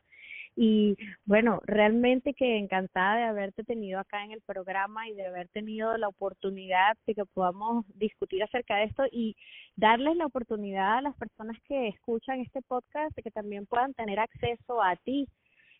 Y 0.55 0.95
bueno, 1.25 1.59
realmente 1.65 2.33
que 2.33 2.57
encantada 2.57 3.17
de 3.17 3.23
haberte 3.23 3.63
tenido 3.63 3.99
acá 3.99 4.23
en 4.23 4.31
el 4.31 4.41
programa 4.41 5.09
y 5.09 5.13
de 5.13 5.27
haber 5.27 5.49
tenido 5.49 5.97
la 5.97 6.07
oportunidad 6.07 6.95
de 7.05 7.13
que 7.13 7.25
podamos 7.25 7.85
discutir 7.95 8.41
acerca 8.41 8.77
de 8.77 8.85
esto 8.85 9.03
y 9.11 9.35
darles 9.75 10.15
la 10.15 10.27
oportunidad 10.27 10.97
a 10.99 11.01
las 11.01 11.15
personas 11.17 11.57
que 11.67 11.89
escuchan 11.89 12.39
este 12.39 12.61
podcast 12.61 13.13
de 13.15 13.23
que 13.23 13.31
también 13.31 13.65
puedan 13.65 13.93
tener 13.93 14.19
acceso 14.19 14.81
a 14.81 14.95
ti. 14.95 15.27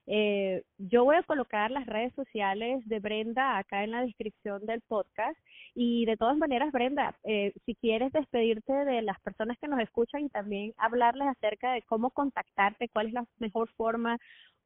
Eh, 0.08 0.64
yo 0.78 1.04
voy 1.04 1.16
a 1.16 1.24
colocar 1.24 1.72
las 1.72 1.88
redes 1.88 2.14
sociales 2.14 2.88
de 2.88 3.00
Brenda 3.00 3.58
acá 3.58 3.84
en 3.84 3.92
la 3.92 4.02
descripción 4.02 4.64
del 4.66 4.82
podcast 4.82 5.36
y 5.74 6.06
de 6.06 6.16
todas 6.16 6.38
maneras, 6.38 6.72
Brenda, 6.72 7.18
eh, 7.24 7.54
si 7.66 7.74
quieres 7.76 8.12
despedirte 8.14 8.72
de 8.72 9.02
las 9.02 9.20
personas 9.22 9.58
que 9.60 9.68
nos 9.68 9.80
escuchan 9.80 10.26
y 10.26 10.30
también 10.30 10.74
hablarles 10.78 11.28
acerca 11.30 11.74
de 11.74 11.82
cómo 11.84 12.12
contactarte, 12.12 12.90
cuál 12.90 13.08
es 13.08 13.14
la 13.14 13.26
mejor 13.40 13.70
forma, 13.76 14.20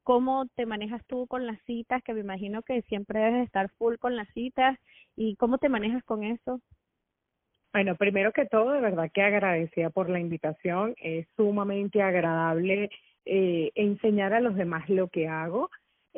cómo 0.10 0.48
te 0.56 0.66
manejas 0.66 1.06
tú 1.06 1.28
con 1.28 1.46
las 1.46 1.62
citas, 1.66 2.02
que 2.02 2.16
me 2.16 2.22
imagino 2.22 2.64
que 2.64 2.82
siempre 2.90 3.20
debes 3.20 3.46
estar 3.46 3.70
full 3.78 3.98
con 3.98 4.16
las 4.16 4.28
citas 4.30 4.76
y 5.16 5.36
cómo 5.36 5.60
te 5.60 5.70
manejas 5.70 6.04
con 6.04 6.24
eso. 6.24 6.62
Bueno, 7.72 7.96
primero 7.96 8.32
que 8.32 8.48
todo, 8.48 8.72
de 8.72 8.82
verdad 8.82 9.12
que 9.14 9.22
agradecida 9.22 9.92
por 9.92 10.10
la 10.10 10.20
invitación. 10.20 10.96
Es 10.98 11.28
sumamente 11.36 12.02
agradable 12.02 12.90
eh, 13.26 13.70
enseñar 13.76 14.34
a 14.34 14.40
los 14.40 14.56
demás 14.56 14.90
lo 14.90 15.10
que 15.10 15.28
hago. 15.28 15.70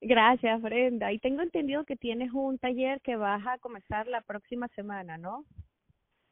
Gracias, 0.01 0.61
Brenda. 0.61 1.11
Y 1.11 1.19
tengo 1.19 1.41
entendido 1.41 1.83
que 1.83 1.95
tienes 1.95 2.31
un 2.33 2.59
taller 2.59 3.01
que 3.01 3.15
vas 3.15 3.45
a 3.47 3.57
comenzar 3.57 4.07
la 4.07 4.21
próxima 4.21 4.67
semana, 4.69 5.17
¿no? 5.17 5.45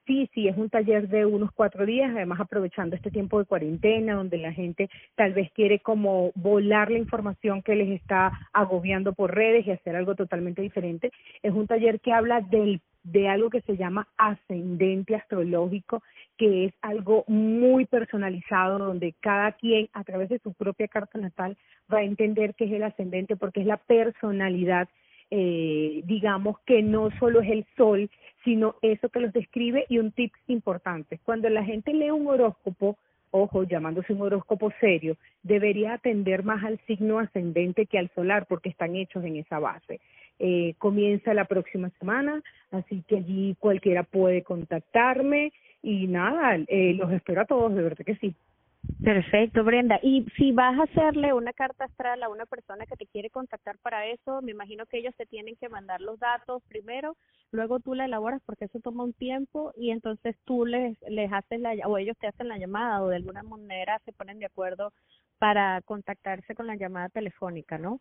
Sí, 0.05 0.29
sí, 0.33 0.49
es 0.49 0.57
un 0.57 0.69
taller 0.69 1.07
de 1.07 1.25
unos 1.25 1.51
cuatro 1.53 1.85
días, 1.85 2.11
además 2.13 2.41
aprovechando 2.41 2.93
este 2.93 3.09
tiempo 3.09 3.39
de 3.39 3.45
cuarentena, 3.45 4.15
donde 4.15 4.37
la 4.37 4.51
gente 4.51 4.89
tal 5.15 5.31
vez 5.31 5.49
quiere 5.53 5.79
como 5.79 6.33
volar 6.35 6.91
la 6.91 6.97
información 6.97 7.61
que 7.61 7.75
les 7.75 7.89
está 8.01 8.49
agobiando 8.51 9.13
por 9.13 9.33
redes 9.33 9.65
y 9.65 9.71
hacer 9.71 9.95
algo 9.95 10.13
totalmente 10.15 10.61
diferente. 10.61 11.09
Es 11.41 11.53
un 11.53 11.67
taller 11.67 12.01
que 12.01 12.11
habla 12.11 12.41
del 12.41 12.81
de 13.03 13.27
algo 13.27 13.49
que 13.49 13.61
se 13.61 13.75
llama 13.75 14.07
ascendente 14.17 15.15
astrológico, 15.15 16.01
que 16.37 16.65
es 16.65 16.73
algo 16.81 17.25
muy 17.27 17.85
personalizado, 17.85 18.79
donde 18.79 19.13
cada 19.19 19.51
quien 19.53 19.89
a 19.93 20.03
través 20.03 20.29
de 20.29 20.39
su 20.39 20.53
propia 20.53 20.87
carta 20.87 21.19
natal 21.19 21.57
va 21.93 21.99
a 21.99 22.03
entender 22.03 22.55
qué 22.55 22.65
es 22.65 22.71
el 22.71 22.83
ascendente, 22.83 23.35
porque 23.35 23.61
es 23.61 23.67
la 23.67 23.77
personalidad, 23.77 24.87
eh, 25.29 26.01
digamos 26.05 26.59
que 26.65 26.81
no 26.81 27.09
solo 27.19 27.41
es 27.41 27.49
el 27.49 27.65
sol, 27.75 28.09
sino 28.45 28.75
eso 28.81 29.09
que 29.09 29.19
los 29.19 29.33
describe 29.33 29.85
y 29.89 29.99
un 29.99 30.11
tip 30.11 30.33
importante. 30.47 31.19
Cuando 31.23 31.49
la 31.49 31.63
gente 31.63 31.93
lee 31.93 32.11
un 32.11 32.27
horóscopo, 32.27 32.97
ojo, 33.31 33.63
llamándose 33.63 34.13
un 34.13 34.21
horóscopo 34.21 34.71
serio, 34.79 35.17
debería 35.41 35.93
atender 35.93 36.43
más 36.43 36.63
al 36.63 36.79
signo 36.85 37.19
ascendente 37.19 37.85
que 37.85 37.97
al 37.97 38.11
solar, 38.15 38.45
porque 38.47 38.69
están 38.69 38.95
hechos 38.95 39.23
en 39.25 39.37
esa 39.37 39.59
base 39.59 39.99
eh, 40.39 40.75
comienza 40.77 41.33
la 41.33 41.45
próxima 41.45 41.89
semana, 41.99 42.41
así 42.71 43.03
que 43.07 43.17
allí 43.17 43.55
cualquiera 43.59 44.03
puede 44.03 44.43
contactarme 44.43 45.51
y 45.81 46.07
nada, 46.07 46.57
eh, 46.67 46.93
los 46.93 47.11
espero 47.11 47.41
a 47.41 47.45
todos, 47.45 47.75
de 47.75 47.83
verdad 47.83 48.05
que 48.05 48.15
sí. 48.15 48.35
Perfecto, 49.01 49.63
Brenda. 49.63 49.99
Y 50.01 50.25
si 50.35 50.51
vas 50.51 50.77
a 50.77 50.83
hacerle 50.83 51.33
una 51.33 51.53
carta 51.53 51.85
astral 51.85 52.21
a 52.21 52.29
una 52.29 52.45
persona 52.45 52.85
que 52.85 52.97
te 52.97 53.05
quiere 53.05 53.29
contactar 53.29 53.77
para 53.79 54.07
eso, 54.07 54.41
me 54.41 54.51
imagino 54.51 54.85
que 54.85 54.97
ellos 54.97 55.15
te 55.15 55.25
tienen 55.25 55.55
que 55.55 55.69
mandar 55.69 56.01
los 56.01 56.19
datos 56.19 56.61
primero, 56.67 57.15
luego 57.51 57.79
tú 57.79 57.95
la 57.95 58.05
elaboras 58.05 58.41
porque 58.45 58.65
eso 58.65 58.79
toma 58.79 59.03
un 59.03 59.13
tiempo 59.13 59.71
y 59.77 59.91
entonces 59.91 60.35
tú 60.43 60.65
les 60.65 60.97
les 61.07 61.31
haces 61.31 61.61
la 61.61 61.73
o 61.87 61.97
ellos 61.97 62.17
te 62.19 62.27
hacen 62.27 62.49
la 62.49 62.57
llamada 62.57 63.01
o 63.01 63.07
de 63.07 63.17
alguna 63.17 63.43
manera 63.43 63.99
se 64.05 64.11
ponen 64.11 64.39
de 64.39 64.47
acuerdo 64.47 64.91
para 65.37 65.81
contactarse 65.81 66.55
con 66.55 66.67
la 66.67 66.75
llamada 66.75 67.09
telefónica, 67.09 67.77
¿no? 67.77 67.99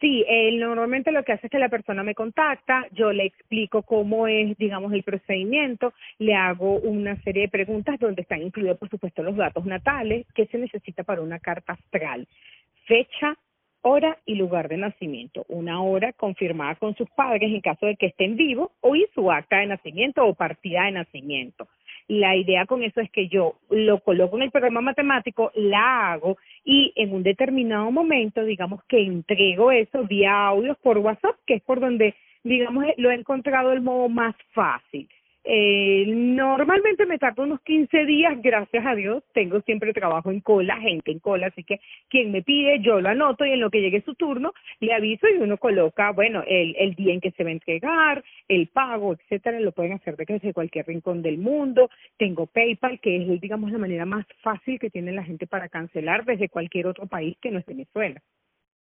Sí, 0.00 0.24
él 0.26 0.58
normalmente 0.58 1.12
lo 1.12 1.22
que 1.24 1.32
hace 1.32 1.46
es 1.46 1.50
que 1.50 1.58
la 1.58 1.68
persona 1.68 2.02
me 2.02 2.14
contacta, 2.14 2.86
yo 2.92 3.12
le 3.12 3.26
explico 3.26 3.82
cómo 3.82 4.26
es, 4.26 4.56
digamos, 4.56 4.94
el 4.94 5.02
procedimiento, 5.02 5.92
le 6.18 6.34
hago 6.34 6.76
una 6.78 7.20
serie 7.22 7.42
de 7.42 7.48
preguntas 7.50 8.00
donde 8.00 8.22
están 8.22 8.40
incluidos, 8.40 8.78
por 8.78 8.88
supuesto, 8.88 9.22
los 9.22 9.36
datos 9.36 9.66
natales, 9.66 10.26
qué 10.34 10.46
se 10.46 10.56
necesita 10.56 11.04
para 11.04 11.20
una 11.20 11.38
carta 11.38 11.74
astral, 11.74 12.26
fecha, 12.86 13.36
hora 13.82 14.18
y 14.24 14.36
lugar 14.36 14.68
de 14.68 14.78
nacimiento. 14.78 15.44
Una 15.48 15.82
hora 15.82 16.14
confirmada 16.14 16.76
con 16.76 16.94
sus 16.96 17.08
padres 17.10 17.50
en 17.50 17.60
caso 17.60 17.84
de 17.84 17.96
que 17.96 18.06
estén 18.06 18.36
vivos 18.36 18.70
o 18.80 18.96
y 18.96 19.06
su 19.14 19.30
acta 19.30 19.58
de 19.58 19.66
nacimiento 19.66 20.24
o 20.24 20.34
partida 20.34 20.84
de 20.84 20.92
nacimiento. 20.92 21.68
La 22.10 22.34
idea 22.34 22.66
con 22.66 22.82
eso 22.82 23.00
es 23.00 23.08
que 23.12 23.28
yo 23.28 23.54
lo 23.70 24.00
coloco 24.00 24.36
en 24.36 24.42
el 24.42 24.50
programa 24.50 24.80
matemático, 24.80 25.52
la 25.54 26.10
hago 26.10 26.38
y 26.64 26.92
en 26.96 27.14
un 27.14 27.22
determinado 27.22 27.88
momento, 27.92 28.42
digamos 28.42 28.82
que 28.88 29.00
entrego 29.00 29.70
eso 29.70 30.02
vía 30.08 30.48
audios 30.48 30.76
por 30.78 30.98
WhatsApp, 30.98 31.36
que 31.46 31.54
es 31.54 31.62
por 31.62 31.78
donde, 31.78 32.16
digamos, 32.42 32.84
lo 32.96 33.12
he 33.12 33.14
encontrado 33.14 33.70
el 33.70 33.80
modo 33.80 34.08
más 34.08 34.34
fácil. 34.50 35.08
Eh, 35.42 36.04
normalmente 36.06 37.06
me 37.06 37.18
tardo 37.18 37.42
unos 37.42 37.60
15 37.62 38.04
días, 38.04 38.40
gracias 38.42 38.84
a 38.84 38.94
Dios, 38.94 39.24
tengo 39.32 39.60
siempre 39.62 39.92
trabajo 39.92 40.30
en 40.30 40.40
cola, 40.40 40.76
gente 40.78 41.10
en 41.10 41.18
cola, 41.18 41.46
así 41.46 41.64
que 41.64 41.80
quien 42.08 42.30
me 42.30 42.42
pide, 42.42 42.80
yo 42.80 43.00
lo 43.00 43.08
anoto 43.08 43.46
y 43.46 43.52
en 43.52 43.60
lo 43.60 43.70
que 43.70 43.80
llegue 43.80 44.02
su 44.02 44.14
turno, 44.14 44.52
le 44.80 44.92
aviso 44.92 45.26
y 45.28 45.42
uno 45.42 45.56
coloca, 45.56 46.12
bueno, 46.12 46.44
el, 46.46 46.76
el 46.78 46.94
día 46.94 47.14
en 47.14 47.20
que 47.20 47.30
se 47.32 47.44
va 47.44 47.50
a 47.50 47.54
entregar, 47.54 48.22
el 48.48 48.68
pago, 48.68 49.14
etcétera, 49.14 49.60
lo 49.60 49.72
pueden 49.72 49.94
hacer 49.94 50.16
desde 50.16 50.52
cualquier 50.52 50.86
rincón 50.86 51.22
del 51.22 51.38
mundo. 51.38 51.90
Tengo 52.16 52.46
PayPal, 52.46 53.00
que 53.00 53.16
es, 53.16 53.40
digamos, 53.40 53.72
la 53.72 53.78
manera 53.78 54.06
más 54.06 54.26
fácil 54.42 54.78
que 54.78 54.90
tiene 54.90 55.12
la 55.12 55.24
gente 55.24 55.46
para 55.46 55.68
cancelar 55.68 56.24
desde 56.24 56.48
cualquier 56.48 56.86
otro 56.86 57.06
país 57.06 57.36
que 57.40 57.50
no 57.50 57.58
es 57.58 57.66
Venezuela. 57.66 58.20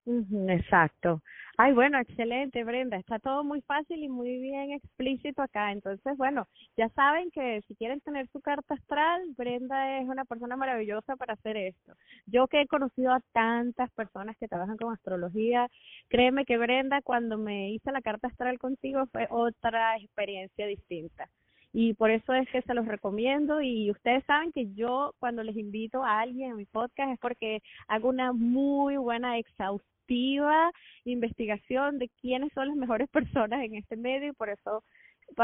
Exacto. 0.05 1.23
Ay, 1.59 1.73
bueno, 1.75 1.99
excelente, 1.99 2.65
Brenda. 2.65 2.97
Está 2.97 3.19
todo 3.21 3.45
muy 3.45 3.61
fácil 3.62 4.03
y 4.03 4.09
muy 4.09 4.38
bien 4.38 4.73
explícito 4.73 5.43
acá. 5.43 5.71
Entonces, 5.71 6.17
bueno, 6.17 6.49
ya 6.77 6.88
saben 6.91 7.31
que 7.31 7.61
si 7.69 7.77
quieren 7.77 8.01
tener 8.01 8.27
su 8.29 8.41
carta 8.41 8.75
astral, 8.75 9.23
Brenda 9.37 10.01
es 10.01 10.09
una 10.09 10.25
persona 10.25 10.57
maravillosa 10.57 11.15
para 11.17 11.35
hacer 11.35 11.57
esto. 11.57 11.95
Yo 12.27 12.49
que 12.49 12.62
he 12.62 12.67
conocido 12.67 13.12
a 13.12 13.21
tantas 13.33 13.91
personas 13.93 14.37
que 14.38 14.49
trabajan 14.49 14.77
con 14.77 14.93
astrología, 14.93 15.69
créeme 16.09 16.45
que 16.47 16.59
Brenda, 16.59 17.01
cuando 17.03 17.38
me 17.38 17.71
hice 17.71 17.93
la 17.93 18.01
carta 18.01 18.29
astral 18.29 18.59
contigo, 18.59 19.07
fue 19.12 19.29
otra 19.31 19.97
experiencia 19.99 20.67
distinta 20.67 21.29
y 21.72 21.94
por 21.94 22.11
eso 22.11 22.35
es 22.35 22.48
que 22.50 22.62
se 22.62 22.74
los 22.74 22.87
recomiendo 22.87 23.62
y 23.62 23.90
ustedes 23.90 24.24
saben 24.24 24.52
que 24.52 24.72
yo 24.74 25.14
cuando 25.18 25.42
les 25.42 25.56
invito 25.56 26.04
a 26.04 26.20
alguien 26.20 26.52
a 26.52 26.54
mi 26.54 26.66
podcast 26.66 27.12
es 27.12 27.18
porque 27.18 27.62
hago 27.88 28.08
una 28.08 28.32
muy 28.32 28.96
buena 28.96 29.38
exhaustiva 29.38 30.70
investigación 31.04 31.98
de 31.98 32.08
quiénes 32.20 32.52
son 32.52 32.68
las 32.68 32.76
mejores 32.76 33.08
personas 33.11 33.64
en 33.64 33.74
este 33.76 33.96
medio 33.96 34.28
y 34.28 34.32
por 34.32 34.50
eso 34.50 34.85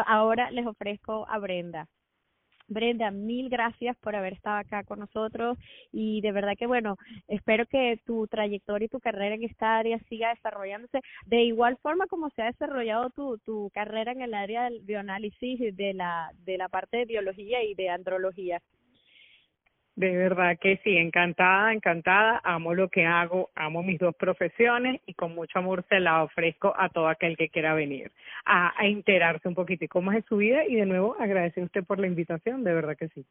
ahora 0.06 0.50
les 0.50 0.66
ofrezco 0.66 1.26
a 1.28 1.38
Brenda. 1.38 1.86
Brenda, 2.68 3.10
mil 3.10 3.48
gracias 3.48 3.96
por 3.96 4.14
haber 4.14 4.34
estado 4.34 4.58
acá 4.58 4.84
con 4.84 4.98
nosotros 5.00 5.56
y 5.90 6.20
de 6.20 6.32
verdad 6.32 6.52
que 6.58 6.66
bueno, 6.66 6.96
espero 7.26 7.64
que 7.64 7.98
tu 8.04 8.26
trayectoria 8.26 8.84
y 8.86 8.90
tu 8.90 9.00
carrera 9.00 9.34
en 9.34 9.44
esta 9.44 9.78
área 9.78 9.98
siga 10.10 10.34
desarrollándose 10.34 11.00
de 11.24 11.44
igual 11.44 11.78
forma 11.78 12.06
como 12.08 12.28
se 12.30 12.42
ha 12.42 12.46
desarrollado 12.46 13.08
tu, 13.10 13.38
tu 13.38 13.70
carrera 13.72 14.12
en 14.12 14.20
el 14.20 14.34
área 14.34 14.64
del 14.64 14.80
bioanálisis 14.82 15.74
de 15.76 15.94
la, 15.94 16.30
de 16.44 16.58
la 16.58 16.68
parte 16.68 16.98
de 16.98 17.04
biología 17.06 17.64
y 17.64 17.74
de 17.74 17.88
andrología. 17.88 18.60
De 19.98 20.16
verdad 20.16 20.56
que 20.60 20.76
sí, 20.84 20.96
encantada, 20.96 21.72
encantada, 21.72 22.40
amo 22.44 22.72
lo 22.72 22.88
que 22.88 23.04
hago, 23.04 23.50
amo 23.56 23.82
mis 23.82 23.98
dos 23.98 24.14
profesiones 24.14 25.00
y 25.06 25.14
con 25.14 25.34
mucho 25.34 25.58
amor 25.58 25.84
se 25.88 25.98
la 25.98 26.22
ofrezco 26.22 26.72
a 26.78 26.88
todo 26.88 27.08
aquel 27.08 27.36
que 27.36 27.48
quiera 27.48 27.74
venir 27.74 28.12
a, 28.44 28.80
a 28.80 28.86
enterarse 28.86 29.48
un 29.48 29.56
poquitico 29.56 30.00
más 30.00 30.14
de 30.14 30.22
su 30.28 30.36
vida 30.36 30.64
y 30.64 30.76
de 30.76 30.86
nuevo 30.86 31.16
agradecer 31.18 31.64
a 31.64 31.66
usted 31.66 31.84
por 31.84 31.98
la 31.98 32.06
invitación, 32.06 32.62
de 32.62 32.74
verdad 32.74 32.96
que 32.96 33.08
sí. 33.08 33.26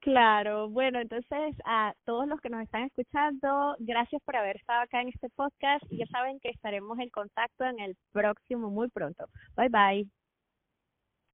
Claro, 0.00 0.68
bueno, 0.68 0.98
entonces 0.98 1.54
a 1.64 1.94
todos 2.04 2.26
los 2.26 2.40
que 2.40 2.50
nos 2.50 2.64
están 2.64 2.86
escuchando, 2.86 3.76
gracias 3.78 4.20
por 4.24 4.34
haber 4.34 4.56
estado 4.56 4.82
acá 4.82 5.02
en 5.02 5.10
este 5.10 5.28
podcast 5.36 5.84
y 5.92 5.98
ya 5.98 6.06
saben 6.06 6.40
que 6.40 6.48
estaremos 6.48 6.98
en 6.98 7.10
contacto 7.10 7.64
en 7.64 7.78
el 7.78 7.96
próximo 8.10 8.68
muy 8.68 8.88
pronto. 8.88 9.26
Bye 9.56 9.68
bye. 9.68 10.19